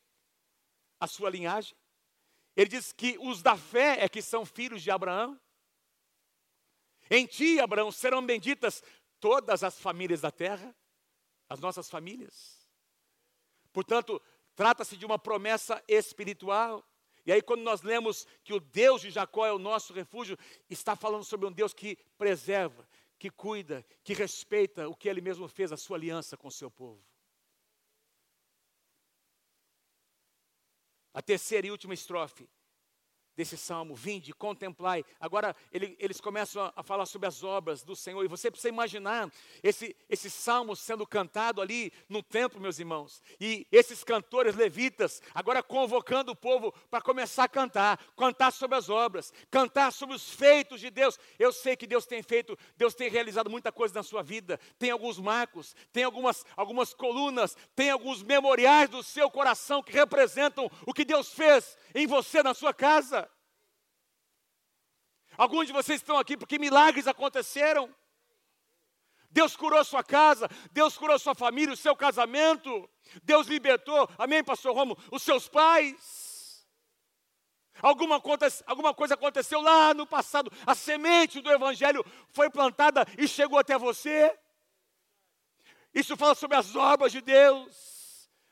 à 0.99 1.07
sua 1.07 1.31
linhagem. 1.31 1.77
Ele 2.57 2.71
diz 2.71 2.93
que 2.93 3.17
os 3.21 3.43
da 3.43 3.57
fé 3.57 4.03
é 4.03 4.09
que 4.09 4.23
são 4.23 4.45
filhos 4.45 4.83
de 4.83 4.91
Abraão. 4.91 5.41
Em 7.11 7.27
ti, 7.27 7.61
Abraão, 7.61 7.91
serão 7.93 8.25
benditas 8.25 8.83
todas 9.19 9.63
as 9.63 9.79
famílias 9.79 10.21
da 10.21 10.31
terra, 10.31 10.75
as 11.49 11.61
nossas 11.61 11.89
famílias. 11.91 12.60
Portanto, 13.73 14.21
trata-se 14.55 14.97
de 14.97 15.07
uma 15.07 15.19
promessa 15.19 15.83
espiritual. 15.89 16.85
E 17.25 17.33
aí, 17.33 17.43
quando 17.43 17.63
nós 17.63 17.83
lemos 17.83 18.27
que 18.43 18.53
o 18.53 18.61
Deus 18.61 19.01
de 19.01 19.11
Jacó 19.11 19.47
é 19.47 19.53
o 19.53 19.59
nosso 19.59 19.93
refúgio, 19.93 20.39
está 20.69 20.97
falando 20.97 21.25
sobre 21.25 21.47
um 21.47 21.53
Deus 21.53 21.73
que 21.73 21.97
preserva, 22.17 22.89
que 23.19 23.31
cuida, 23.31 23.85
que 24.03 24.15
respeita 24.15 24.89
o 24.89 24.95
que 24.95 25.09
ele 25.09 25.21
mesmo 25.21 25.47
fez, 25.47 25.73
a 25.73 25.77
sua 25.77 25.97
aliança 25.97 26.37
com 26.37 26.49
o 26.49 26.53
seu 26.53 26.71
povo. 26.71 27.05
A 31.13 31.21
terceira 31.21 31.67
e 31.67 31.71
última 31.71 31.93
estrofe 31.93 32.49
desse 33.41 33.57
salmo, 33.57 33.95
vinde, 33.95 34.35
contemplai. 34.35 35.03
Agora 35.19 35.57
ele, 35.73 35.97
eles 35.99 36.21
começam 36.21 36.71
a, 36.77 36.83
falar 36.83 37.07
sobre 37.07 37.27
as 37.27 37.43
obras 37.43 37.83
do 37.83 37.97
Senhor, 37.97 38.23
e 38.23 38.29
você 38.29 38.51
precisa 38.51 38.69
imaginar 38.69 39.33
esse, 39.63 39.97
esse 40.11 40.29
salmo 40.29 40.77
sendo 40.77 41.07
cantado 41.07 41.63
ali 41.63 41.91
no 42.07 42.23
templo, 42.23 42.61
meus 42.61 42.79
irmãos, 42.79 43.23
e 43.41 43.67
esses 43.73 44.05
cantores 44.05 44.55
levitas 44.55 45.23
agora 45.35 45.63
convocando 45.63 46.33
o 46.33 46.37
povo 46.37 46.71
para 46.91 47.01
começar 47.01 47.45
a 47.45 47.49
cantar, 47.49 47.99
cantar 48.15 48.53
sobre 48.53 48.77
as 48.77 48.91
obras, 48.91 49.33
cantar 49.51 49.91
sobre 49.91 50.15
os 50.15 50.35
feitos 50.35 50.79
de 50.79 50.91
Deus. 50.91 51.19
Eu 51.39 51.51
sei 51.51 51.77
que 51.77 51.87
Deus 51.87 52.05
tem 52.05 52.23
feito, 52.23 52.59
Deus 52.77 52.95
tem 52.95 53.09
realizado 53.09 53.49
muita 53.49 53.73
coisa 53.73 53.95
na 53.95 54.03
sua 54.03 54.23
vida, 54.23 54.61
tem 54.79 54.91
alguns 54.91 55.19
marcos, 55.19 55.75
tem 55.95 56.05
algumas, 56.05 56.45
algumas 56.55 56.93
colunas, 56.93 57.57
tem 57.75 57.89
alguns 57.89 58.23
memoriais 58.23 58.91
do 58.91 59.03
seu 59.03 59.31
coração 59.31 59.83
que 59.83 59.93
representam 59.93 60.71
o 60.85 60.93
que 60.93 61.07
Deus 61.07 61.33
fez 61.33 61.79
em 61.95 62.07
você, 62.07 62.43
na 62.43 62.53
sua 62.53 62.75
casa. 62.75 63.30
Alguns 65.41 65.69
de 65.69 65.73
vocês 65.73 66.03
estão 66.03 66.19
aqui 66.19 66.37
porque 66.37 66.59
milagres 66.59 67.07
aconteceram. 67.07 67.89
Deus 69.31 69.57
curou 69.57 69.83
sua 69.83 70.05
casa, 70.05 70.47
Deus 70.71 70.99
curou 70.99 71.19
sua 71.19 71.35
família, 71.35 71.73
o 71.73 71.77
seu 71.79 71.97
casamento, 71.97 72.87
Deus 73.23 73.47
libertou, 73.47 74.07
amém, 74.19 74.45
pastor 74.45 74.75
Romo, 74.75 74.99
os 75.11 75.23
seus 75.23 75.49
pais. 75.49 76.69
Alguma, 77.81 78.23
alguma 78.67 78.93
coisa 78.93 79.15
aconteceu 79.15 79.63
lá 79.63 79.95
no 79.95 80.07
passado, 80.07 80.53
a 80.67 80.75
semente 80.75 81.41
do 81.41 81.51
Evangelho 81.51 82.05
foi 82.29 82.51
plantada 82.51 83.07
e 83.17 83.27
chegou 83.27 83.59
até 83.59 83.79
você. 83.79 84.39
Isso 85.95 86.19
fala 86.19 86.35
sobre 86.35 86.59
as 86.59 86.77
obras 86.77 87.13
de 87.13 87.23
Deus. 87.23 88.00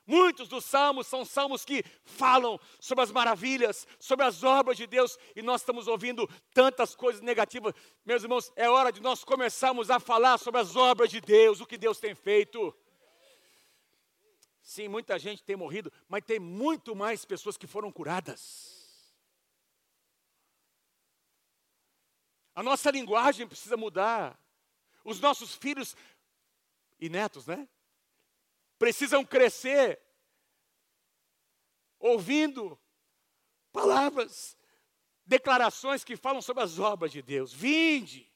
Muitos 0.08 0.48
dos 0.48 0.64
salmos 0.64 1.06
são 1.06 1.22
salmos 1.22 1.66
que 1.66 1.84
falam 2.02 2.58
sobre 2.80 3.04
as 3.04 3.12
maravilhas, 3.12 3.86
sobre 4.00 4.24
as 4.24 4.42
obras 4.42 4.78
de 4.78 4.86
Deus, 4.86 5.18
e 5.36 5.42
nós 5.42 5.60
estamos 5.60 5.86
ouvindo 5.86 6.26
tantas 6.54 6.94
coisas 6.94 7.20
negativas. 7.20 7.74
Meus 8.06 8.22
irmãos, 8.22 8.50
é 8.56 8.70
hora 8.70 8.90
de 8.90 9.02
nós 9.02 9.22
começarmos 9.22 9.90
a 9.90 10.00
falar 10.00 10.38
sobre 10.38 10.62
as 10.62 10.74
obras 10.74 11.10
de 11.10 11.20
Deus, 11.20 11.60
o 11.60 11.66
que 11.66 11.76
Deus 11.76 12.00
tem 12.00 12.14
feito. 12.14 12.74
Sim, 14.62 14.88
muita 14.88 15.18
gente 15.18 15.44
tem 15.44 15.56
morrido, 15.56 15.92
mas 16.08 16.24
tem 16.24 16.38
muito 16.38 16.96
mais 16.96 17.26
pessoas 17.26 17.58
que 17.58 17.66
foram 17.66 17.92
curadas. 17.92 19.04
A 22.54 22.62
nossa 22.62 22.90
linguagem 22.90 23.46
precisa 23.46 23.76
mudar. 23.76 24.40
Os 25.04 25.20
nossos 25.20 25.54
filhos 25.54 25.94
e 26.98 27.10
netos, 27.10 27.46
né? 27.46 27.68
Precisam 28.78 29.24
crescer 29.24 30.00
ouvindo 31.98 32.78
palavras, 33.72 34.56
declarações 35.26 36.04
que 36.04 36.16
falam 36.16 36.40
sobre 36.40 36.62
as 36.62 36.78
obras 36.78 37.12
de 37.12 37.20
Deus. 37.20 37.52
Vinde, 37.52 38.32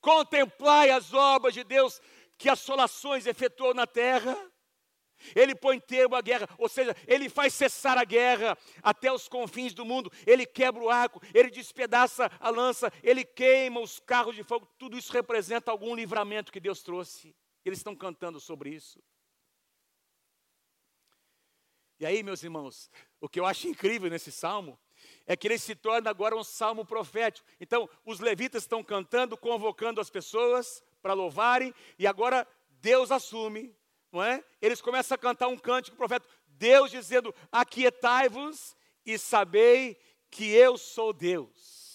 contemplai 0.00 0.90
as 0.90 1.12
obras 1.12 1.54
de 1.54 1.64
Deus 1.64 2.00
que 2.38 2.48
assolações 2.48 3.26
efetuou 3.26 3.74
na 3.74 3.86
terra. 3.86 4.36
Ele 5.34 5.54
põe 5.54 5.80
termo 5.80 6.14
à 6.14 6.20
guerra, 6.20 6.46
ou 6.58 6.68
seja, 6.68 6.94
ele 7.06 7.30
faz 7.30 7.54
cessar 7.54 7.96
a 7.96 8.04
guerra 8.04 8.56
até 8.82 9.10
os 9.10 9.26
confins 9.26 9.72
do 9.72 9.82
mundo. 9.82 10.12
Ele 10.26 10.44
quebra 10.44 10.82
o 10.82 10.90
arco, 10.90 11.22
ele 11.32 11.50
despedaça 11.50 12.30
a 12.38 12.50
lança, 12.50 12.92
ele 13.02 13.24
queima 13.24 13.80
os 13.80 13.98
carros 13.98 14.36
de 14.36 14.44
fogo. 14.44 14.66
Tudo 14.78 14.98
isso 14.98 15.10
representa 15.10 15.70
algum 15.70 15.94
livramento 15.94 16.52
que 16.52 16.60
Deus 16.60 16.82
trouxe. 16.82 17.34
Eles 17.64 17.78
estão 17.78 17.96
cantando 17.96 18.38
sobre 18.38 18.70
isso. 18.70 19.02
E 21.98 22.04
aí, 22.04 22.22
meus 22.22 22.42
irmãos, 22.42 22.90
o 23.20 23.28
que 23.28 23.40
eu 23.40 23.46
acho 23.46 23.68
incrível 23.68 24.10
nesse 24.10 24.30
salmo 24.30 24.78
é 25.26 25.36
que 25.36 25.48
ele 25.48 25.58
se 25.58 25.74
torna 25.74 26.10
agora 26.10 26.36
um 26.36 26.44
salmo 26.44 26.84
profético. 26.84 27.46
Então, 27.60 27.88
os 28.04 28.20
levitas 28.20 28.64
estão 28.64 28.82
cantando, 28.82 29.36
convocando 29.36 30.00
as 30.00 30.10
pessoas 30.10 30.82
para 31.00 31.14
louvarem, 31.14 31.74
e 31.98 32.06
agora 32.06 32.46
Deus 32.80 33.10
assume, 33.10 33.74
não 34.12 34.22
é? 34.22 34.44
Eles 34.60 34.80
começam 34.80 35.14
a 35.14 35.18
cantar 35.18 35.48
um 35.48 35.58
cântico 35.58 35.96
profético, 35.96 36.32
Deus 36.46 36.90
dizendo: 36.90 37.34
Aquietai-vos 37.50 38.76
e 39.04 39.18
sabei 39.18 39.98
que 40.30 40.50
eu 40.50 40.76
sou 40.76 41.12
Deus. 41.12 41.86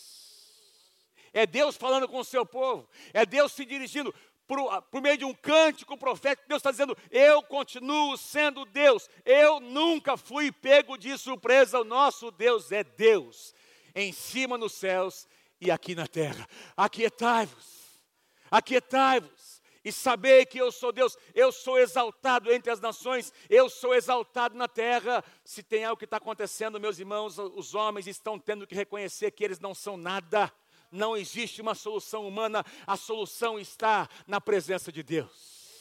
É 1.33 1.45
Deus 1.45 1.77
falando 1.77 2.07
com 2.09 2.19
o 2.19 2.25
seu 2.25 2.45
povo, 2.45 2.89
é 3.13 3.25
Deus 3.25 3.53
se 3.53 3.63
dirigindo 3.65 4.13
por, 4.51 4.81
por 4.81 5.01
meio 5.01 5.17
de 5.17 5.23
um 5.23 5.33
cântico 5.33 5.97
profético, 5.97 6.49
Deus 6.49 6.59
está 6.59 6.71
dizendo: 6.71 6.97
Eu 7.09 7.41
continuo 7.41 8.17
sendo 8.17 8.65
Deus, 8.65 9.09
eu 9.23 9.61
nunca 9.61 10.17
fui 10.17 10.51
pego 10.51 10.97
de 10.97 11.17
surpresa, 11.17 11.79
o 11.79 11.85
nosso 11.85 12.29
Deus 12.31 12.69
é 12.69 12.83
Deus, 12.83 13.55
em 13.95 14.11
cima 14.11 14.57
nos 14.57 14.73
céus 14.73 15.25
e 15.61 15.71
aqui 15.71 15.95
na 15.95 16.05
terra. 16.05 16.45
Aquietai-vos, 16.75 18.03
aquietai-vos 18.51 19.61
e 19.85 19.91
saber 19.91 20.45
que 20.47 20.57
eu 20.57 20.69
sou 20.69 20.91
Deus, 20.91 21.17
eu 21.33 21.49
sou 21.53 21.79
exaltado 21.79 22.51
entre 22.51 22.73
as 22.73 22.81
nações, 22.81 23.31
eu 23.49 23.69
sou 23.69 23.95
exaltado 23.95 24.57
na 24.57 24.67
terra. 24.67 25.23
Se 25.45 25.63
tem 25.63 25.85
algo 25.85 25.97
que 25.97 26.03
está 26.03 26.17
acontecendo, 26.17 26.77
meus 26.77 26.99
irmãos, 26.99 27.37
os 27.39 27.73
homens 27.73 28.05
estão 28.05 28.37
tendo 28.37 28.67
que 28.67 28.75
reconhecer 28.75 29.31
que 29.31 29.45
eles 29.45 29.61
não 29.61 29.73
são 29.73 29.95
nada, 29.95 30.51
não 30.91 31.15
existe 31.15 31.61
uma 31.61 31.73
solução 31.73 32.27
humana, 32.27 32.65
a 32.85 32.97
solução 32.97 33.57
está 33.57 34.09
na 34.27 34.41
presença 34.41 34.91
de 34.91 35.01
Deus. 35.01 35.71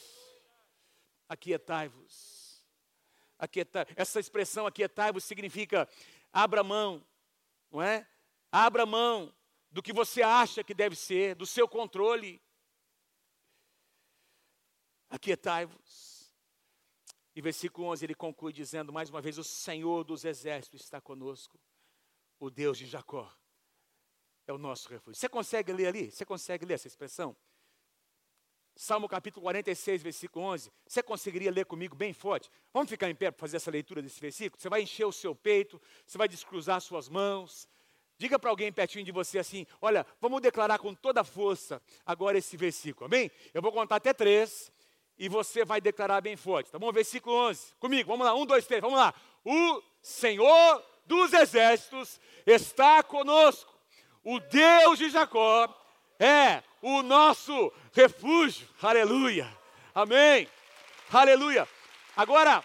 Aquietai-vos, 1.27 2.63
aquietai, 3.37 3.85
essa 3.95 4.19
expressão 4.19 4.65
aquietai-vos 4.65 5.23
significa 5.23 5.87
abra 6.31 6.63
mão, 6.63 7.05
não 7.69 7.81
é? 7.81 8.07
Abra 8.51 8.85
mão 8.85 9.33
do 9.69 9.81
que 9.81 9.93
você 9.93 10.21
acha 10.21 10.63
que 10.63 10.73
deve 10.73 10.95
ser, 10.95 11.35
do 11.35 11.45
seu 11.45 11.67
controle 11.67 12.41
aquietai-vos. 15.09 16.33
E 17.33 17.41
versículo 17.41 17.87
11 17.87 18.05
ele 18.05 18.15
conclui 18.15 18.51
dizendo 18.51 18.91
mais 18.91 19.09
uma 19.09 19.21
vez: 19.21 19.37
O 19.37 19.43
Senhor 19.43 20.03
dos 20.03 20.25
exércitos 20.25 20.81
está 20.81 20.99
conosco, 20.99 21.57
o 22.39 22.49
Deus 22.49 22.77
de 22.77 22.85
Jacó 22.85 23.33
é 24.51 24.53
o 24.53 24.57
nosso 24.57 24.89
refúgio. 24.89 25.19
Você 25.19 25.29
consegue 25.29 25.71
ler 25.71 25.87
ali? 25.87 26.11
Você 26.11 26.25
consegue 26.25 26.65
ler 26.65 26.75
essa 26.75 26.87
expressão? 26.87 27.35
Salmo 28.75 29.07
capítulo 29.07 29.43
46, 29.43 30.01
versículo 30.01 30.45
11. 30.45 30.71
Você 30.87 31.03
conseguiria 31.03 31.51
ler 31.51 31.65
comigo 31.65 31.95
bem 31.95 32.13
forte? 32.13 32.49
Vamos 32.73 32.89
ficar 32.89 33.09
em 33.09 33.15
pé 33.15 33.31
para 33.31 33.39
fazer 33.39 33.57
essa 33.57 33.71
leitura 33.71 34.01
desse 34.01 34.19
versículo? 34.19 34.61
Você 34.61 34.69
vai 34.69 34.81
encher 34.81 35.05
o 35.05 35.11
seu 35.11 35.35
peito, 35.35 35.81
você 36.05 36.17
vai 36.17 36.27
descruzar 36.27 36.79
suas 36.81 37.09
mãos. 37.09 37.67
Diga 38.17 38.37
para 38.37 38.49
alguém 38.49 38.71
pertinho 38.71 39.03
de 39.03 39.11
você 39.11 39.39
assim: 39.39 39.65
Olha, 39.81 40.05
vamos 40.19 40.41
declarar 40.41 40.77
com 40.79 40.93
toda 40.93 41.23
força 41.23 41.81
agora 42.05 42.37
esse 42.37 42.55
versículo, 42.55 43.05
amém? 43.05 43.31
Eu 43.53 43.61
vou 43.61 43.71
contar 43.71 43.95
até 43.97 44.13
três 44.13 44.71
e 45.17 45.27
você 45.27 45.65
vai 45.65 45.81
declarar 45.81 46.21
bem 46.21 46.35
forte, 46.35 46.71
tá 46.71 46.79
bom? 46.79 46.91
Versículo 46.91 47.35
11, 47.49 47.75
comigo, 47.79 48.09
vamos 48.09 48.25
lá, 48.25 48.33
um, 48.33 48.45
dois, 48.45 48.65
três, 48.65 48.81
vamos 48.81 48.97
lá. 48.97 49.13
O 49.43 49.83
Senhor 50.01 50.83
dos 51.05 51.33
exércitos 51.33 52.19
está 52.45 53.03
conosco, 53.03 53.80
o 54.23 54.39
Deus 54.39 54.99
de 54.99 55.09
Jacó 55.09 55.67
é 56.19 56.63
o 56.81 57.01
nosso 57.01 57.71
refúgio, 57.93 58.67
aleluia, 58.81 59.47
amém, 59.93 60.47
aleluia. 61.11 61.67
Agora, 62.15 62.63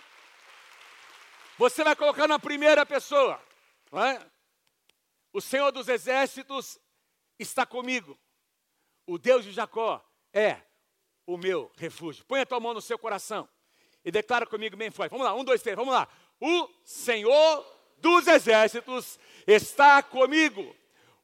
você 1.58 1.82
vai 1.82 1.96
colocar 1.96 2.28
na 2.28 2.38
primeira 2.38 2.84
pessoa, 2.84 3.40
não 3.90 4.04
é? 4.04 4.20
O 5.32 5.40
Senhor 5.40 5.70
dos 5.70 5.88
exércitos 5.88 6.78
está 7.38 7.64
comigo, 7.64 8.18
o 9.06 9.18
Deus 9.18 9.44
de 9.44 9.52
Jacó 9.52 10.04
é 10.32 10.60
o 11.26 11.36
meu 11.36 11.70
refúgio. 11.76 12.24
Põe 12.26 12.40
a 12.40 12.46
tua 12.46 12.60
mão 12.60 12.74
no 12.74 12.80
seu 12.80 12.98
coração 12.98 13.48
e 14.04 14.10
declara 14.10 14.46
comigo 14.46 14.76
bem 14.76 14.90
forte. 14.90 15.10
Vamos 15.10 15.26
lá, 15.26 15.34
um, 15.34 15.44
dois, 15.44 15.62
três, 15.62 15.76
vamos 15.76 15.92
lá. 15.92 16.08
O 16.40 16.68
Senhor 16.84 17.66
dos 17.98 18.26
exércitos 18.26 19.18
está 19.46 20.02
comigo. 20.02 20.74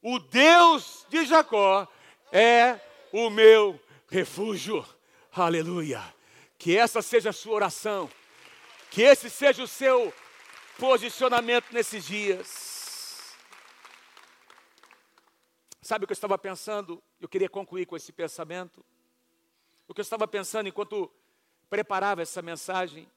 O 0.05 0.19
Deus 0.19 1.05
de 1.07 1.25
Jacó 1.25 1.87
é 2.29 2.77
o 3.13 3.29
meu 3.29 3.79
refúgio. 4.09 4.85
Aleluia. 5.31 6.03
Que 6.57 6.77
essa 6.77 7.01
seja 7.01 7.29
a 7.29 7.33
sua 7.33 7.53
oração. 7.53 8.11
Que 8.91 9.01
esse 9.01 9.29
seja 9.29 9.63
o 9.63 9.67
seu 9.67 10.13
posicionamento 10.77 11.71
nesses 11.71 12.03
dias. 12.05 13.33
Sabe 15.81 16.03
o 16.03 16.07
que 16.07 16.11
eu 16.11 16.15
estava 16.15 16.37
pensando? 16.37 17.01
Eu 17.21 17.29
queria 17.29 17.47
concluir 17.47 17.85
com 17.85 17.95
esse 17.95 18.11
pensamento 18.11 18.83
o 19.87 19.93
que 19.93 20.01
eu 20.01 20.03
estava 20.03 20.27
pensando 20.27 20.67
enquanto 20.67 21.09
preparava 21.69 22.21
essa 22.21 22.41
mensagem. 22.41 23.09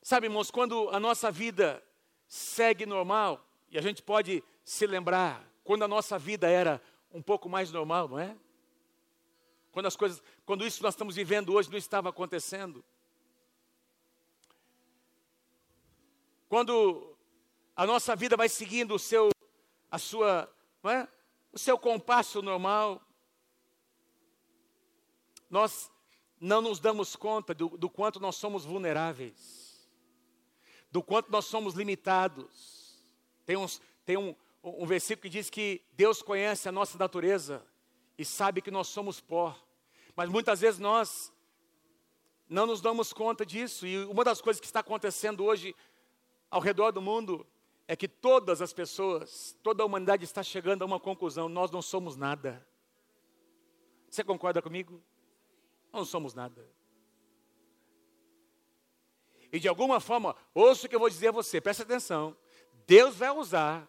Sabe, 0.00 0.28
irmãos, 0.28 0.52
quando 0.52 0.88
a 0.90 1.00
nossa 1.00 1.32
vida 1.32 1.82
segue 2.28 2.86
normal, 2.86 3.44
e 3.70 3.76
a 3.76 3.82
gente 3.82 4.02
pode 4.02 4.42
se 4.68 4.86
lembrar, 4.86 5.50
quando 5.64 5.84
a 5.84 5.88
nossa 5.88 6.18
vida 6.18 6.46
era 6.46 6.78
um 7.10 7.22
pouco 7.22 7.48
mais 7.48 7.72
normal, 7.72 8.06
não 8.06 8.18
é? 8.18 8.36
Quando 9.72 9.86
as 9.86 9.96
coisas, 9.96 10.22
quando 10.44 10.66
isso 10.66 10.76
que 10.76 10.82
nós 10.82 10.92
estamos 10.92 11.16
vivendo 11.16 11.54
hoje 11.54 11.70
não 11.70 11.78
estava 11.78 12.10
acontecendo. 12.10 12.84
Quando 16.50 17.16
a 17.74 17.86
nossa 17.86 18.14
vida 18.14 18.36
vai 18.36 18.46
seguindo 18.46 18.94
o 18.94 18.98
seu, 18.98 19.30
a 19.90 19.96
sua, 19.96 20.54
não 20.82 20.90
é? 20.90 21.08
o 21.50 21.58
seu 21.58 21.78
compasso 21.78 22.42
normal, 22.42 23.00
nós 25.48 25.90
não 26.38 26.60
nos 26.60 26.78
damos 26.78 27.16
conta 27.16 27.54
do, 27.54 27.70
do 27.70 27.88
quanto 27.88 28.20
nós 28.20 28.36
somos 28.36 28.66
vulneráveis, 28.66 29.88
do 30.90 31.02
quanto 31.02 31.32
nós 31.32 31.46
somos 31.46 31.72
limitados. 31.72 33.02
Tem, 33.46 33.56
uns, 33.56 33.80
tem 34.04 34.18
um, 34.18 34.36
um 34.62 34.86
versículo 34.86 35.22
que 35.22 35.28
diz 35.28 35.50
que 35.50 35.82
Deus 35.92 36.22
conhece 36.22 36.68
a 36.68 36.72
nossa 36.72 36.98
natureza 36.98 37.64
e 38.16 38.24
sabe 38.24 38.60
que 38.60 38.70
nós 38.70 38.88
somos 38.88 39.20
pó. 39.20 39.56
Mas 40.16 40.28
muitas 40.28 40.60
vezes 40.60 40.80
nós 40.80 41.32
não 42.48 42.66
nos 42.66 42.80
damos 42.80 43.12
conta 43.12 43.46
disso. 43.46 43.86
E 43.86 44.04
uma 44.04 44.24
das 44.24 44.40
coisas 44.40 44.60
que 44.60 44.66
está 44.66 44.80
acontecendo 44.80 45.44
hoje 45.44 45.74
ao 46.50 46.60
redor 46.60 46.90
do 46.90 47.00
mundo 47.00 47.46
é 47.86 47.94
que 47.94 48.08
todas 48.08 48.60
as 48.60 48.72
pessoas, 48.72 49.56
toda 49.62 49.82
a 49.82 49.86
humanidade 49.86 50.24
está 50.24 50.42
chegando 50.42 50.82
a 50.82 50.86
uma 50.86 50.98
conclusão: 50.98 51.48
nós 51.48 51.70
não 51.70 51.80
somos 51.80 52.16
nada. 52.16 52.66
Você 54.10 54.24
concorda 54.24 54.60
comigo? 54.60 55.02
não 55.92 56.04
somos 56.04 56.34
nada. 56.34 56.68
E 59.50 59.58
de 59.58 59.68
alguma 59.68 59.98
forma, 60.00 60.36
ouça 60.54 60.86
o 60.86 60.88
que 60.88 60.94
eu 60.94 61.00
vou 61.00 61.08
dizer 61.08 61.28
a 61.28 61.32
você, 61.32 61.60
preste 61.60 61.82
atenção. 61.82 62.36
Deus 62.86 63.16
vai 63.16 63.30
usar 63.30 63.88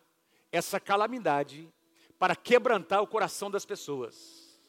essa 0.51 0.79
calamidade 0.79 1.69
para 2.17 2.35
quebrantar 2.35 3.01
o 3.01 3.07
coração 3.07 3.49
das 3.49 3.65
pessoas. 3.65 4.59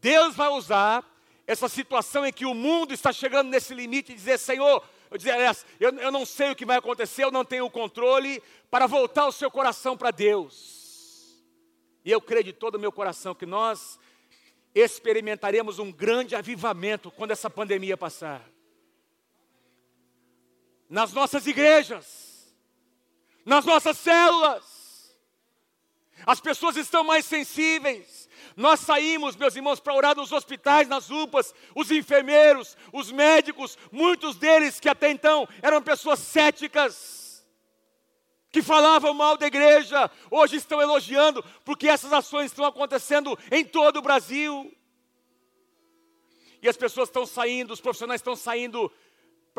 Deus 0.00 0.34
vai 0.34 0.48
usar 0.48 1.04
essa 1.46 1.68
situação 1.68 2.24
em 2.24 2.32
que 2.32 2.46
o 2.46 2.54
mundo 2.54 2.94
está 2.94 3.12
chegando 3.12 3.48
nesse 3.48 3.74
limite 3.74 4.12
e 4.12 4.14
dizer, 4.14 4.38
Senhor, 4.38 4.82
eu 5.10 5.18
dizer, 5.18 5.34
eu, 5.80 5.90
eu 5.98 6.12
não 6.12 6.24
sei 6.24 6.52
o 6.52 6.56
que 6.56 6.64
vai 6.64 6.76
acontecer, 6.76 7.24
eu 7.24 7.32
não 7.32 7.44
tenho 7.44 7.64
o 7.64 7.70
controle, 7.70 8.40
para 8.70 8.86
voltar 8.86 9.26
o 9.26 9.32
seu 9.32 9.50
coração 9.50 9.96
para 9.96 10.12
Deus. 10.12 11.42
E 12.04 12.10
eu 12.10 12.20
creio 12.20 12.44
de 12.44 12.52
todo 12.52 12.76
o 12.76 12.78
meu 12.78 12.92
coração 12.92 13.34
que 13.34 13.44
nós 13.44 13.98
experimentaremos 14.74 15.80
um 15.80 15.90
grande 15.90 16.36
avivamento 16.36 17.10
quando 17.10 17.32
essa 17.32 17.50
pandemia 17.50 17.96
passar. 17.96 18.48
Nas 20.88 21.12
nossas 21.12 21.46
igrejas, 21.46 22.29
nas 23.44 23.64
nossas 23.64 23.98
células, 23.98 24.80
as 26.26 26.40
pessoas 26.40 26.76
estão 26.76 27.02
mais 27.02 27.24
sensíveis. 27.24 28.28
Nós 28.56 28.80
saímos, 28.80 29.36
meus 29.36 29.56
irmãos, 29.56 29.80
para 29.80 29.94
orar 29.94 30.16
nos 30.16 30.32
hospitais, 30.32 30.88
nas 30.88 31.10
UPAs, 31.10 31.54
os 31.74 31.90
enfermeiros, 31.90 32.76
os 32.92 33.10
médicos, 33.10 33.78
muitos 33.90 34.36
deles 34.36 34.78
que 34.78 34.88
até 34.88 35.10
então 35.10 35.48
eram 35.62 35.80
pessoas 35.82 36.18
céticas, 36.18 37.46
que 38.50 38.60
falavam 38.62 39.14
mal 39.14 39.36
da 39.36 39.46
igreja, 39.46 40.10
hoje 40.30 40.56
estão 40.56 40.82
elogiando, 40.82 41.44
porque 41.64 41.88
essas 41.88 42.12
ações 42.12 42.46
estão 42.46 42.64
acontecendo 42.64 43.38
em 43.50 43.64
todo 43.64 43.98
o 43.98 44.02
Brasil. 44.02 44.76
E 46.62 46.68
as 46.68 46.76
pessoas 46.76 47.08
estão 47.08 47.24
saindo, 47.24 47.72
os 47.72 47.80
profissionais 47.80 48.20
estão 48.20 48.36
saindo 48.36 48.92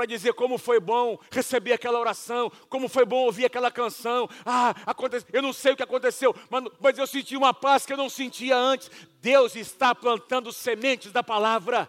para 0.02 0.08
dizer 0.08 0.34
como 0.34 0.58
foi 0.58 0.80
bom 0.80 1.20
receber 1.30 1.74
aquela 1.74 2.00
oração, 2.00 2.52
como 2.68 2.90
foi 2.90 3.06
bom 3.06 3.26
ouvir 3.26 3.46
aquela 3.46 3.70
canção. 3.70 4.28
Ah, 4.44 4.74
aconteceu, 4.84 5.30
eu 5.32 5.44
não 5.44 5.54
sei 5.54 5.74
o 5.74 5.78
que 5.78 5.84
aconteceu, 5.84 6.36
mas, 6.50 6.64
mas 6.80 6.98
eu 6.98 7.06
senti 7.06 7.38
uma 7.38 7.54
paz 7.54 7.86
que 7.86 7.94
eu 7.94 7.98
não 7.98 8.10
sentia 8.10 8.58
antes. 8.58 8.90
Deus 9.22 9.56
está 9.56 9.94
plantando 9.94 10.52
sementes 10.52 11.12
da 11.12 11.22
palavra. 11.22 11.88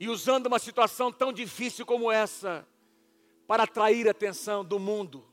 E 0.00 0.08
usando 0.08 0.46
uma 0.46 0.58
situação 0.58 1.12
tão 1.12 1.32
difícil 1.32 1.86
como 1.86 2.10
essa, 2.10 2.66
para 3.46 3.62
atrair 3.62 4.08
a 4.08 4.10
atenção 4.10 4.64
do 4.64 4.80
mundo 4.80 5.24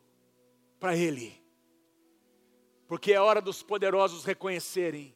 para 0.79 0.95
Ele. 0.95 1.35
Porque 2.87 3.11
é 3.13 3.19
hora 3.19 3.41
dos 3.41 3.63
poderosos 3.63 4.25
reconhecerem 4.25 5.15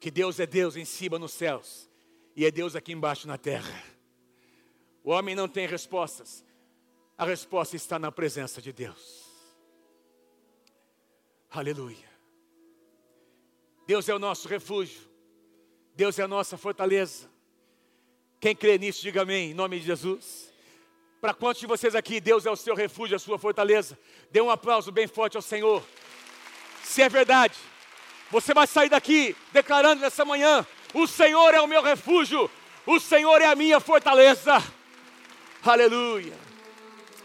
que 0.00 0.10
Deus 0.10 0.40
é 0.40 0.46
Deus 0.46 0.74
em 0.74 0.86
cima 0.86 1.18
nos 1.18 1.32
céus 1.32 1.86
e 2.34 2.46
é 2.46 2.50
Deus 2.50 2.74
aqui 2.74 2.92
embaixo 2.92 3.28
na 3.28 3.36
terra. 3.36 3.99
O 5.02 5.10
homem 5.10 5.34
não 5.34 5.48
tem 5.48 5.66
respostas, 5.66 6.44
a 7.16 7.24
resposta 7.24 7.76
está 7.76 7.98
na 7.98 8.12
presença 8.12 8.60
de 8.60 8.72
Deus. 8.72 9.24
Aleluia. 11.50 12.10
Deus 13.86 14.08
é 14.08 14.14
o 14.14 14.18
nosso 14.18 14.46
refúgio, 14.46 15.00
Deus 15.94 16.18
é 16.18 16.22
a 16.22 16.28
nossa 16.28 16.56
fortaleza. 16.56 17.28
Quem 18.38 18.54
crê 18.54 18.78
nisso, 18.78 19.02
diga 19.02 19.22
amém, 19.22 19.50
em 19.50 19.54
nome 19.54 19.80
de 19.80 19.86
Jesus. 19.86 20.52
Para 21.20 21.34
quantos 21.34 21.60
de 21.60 21.66
vocês 21.66 21.94
aqui, 21.94 22.20
Deus 22.20 22.46
é 22.46 22.50
o 22.50 22.56
seu 22.56 22.74
refúgio, 22.74 23.16
a 23.16 23.18
sua 23.18 23.38
fortaleza? 23.38 23.98
Dê 24.30 24.40
um 24.40 24.48
aplauso 24.48 24.90
bem 24.90 25.06
forte 25.06 25.36
ao 25.36 25.42
Senhor. 25.42 25.84
Se 26.82 27.02
é 27.02 27.08
verdade, 27.08 27.58
Você 28.30 28.54
vai 28.54 28.66
sair 28.66 28.88
daqui 28.88 29.36
declarando 29.52 30.00
nessa 30.00 30.24
manhã: 30.24 30.64
o 30.94 31.06
Senhor 31.06 31.52
é 31.52 31.60
o 31.60 31.66
meu 31.66 31.82
refúgio, 31.82 32.50
o 32.86 33.00
Senhor 33.00 33.42
é 33.42 33.46
a 33.46 33.56
minha 33.56 33.80
fortaleza. 33.80 34.62
Aleluia. 35.62 36.39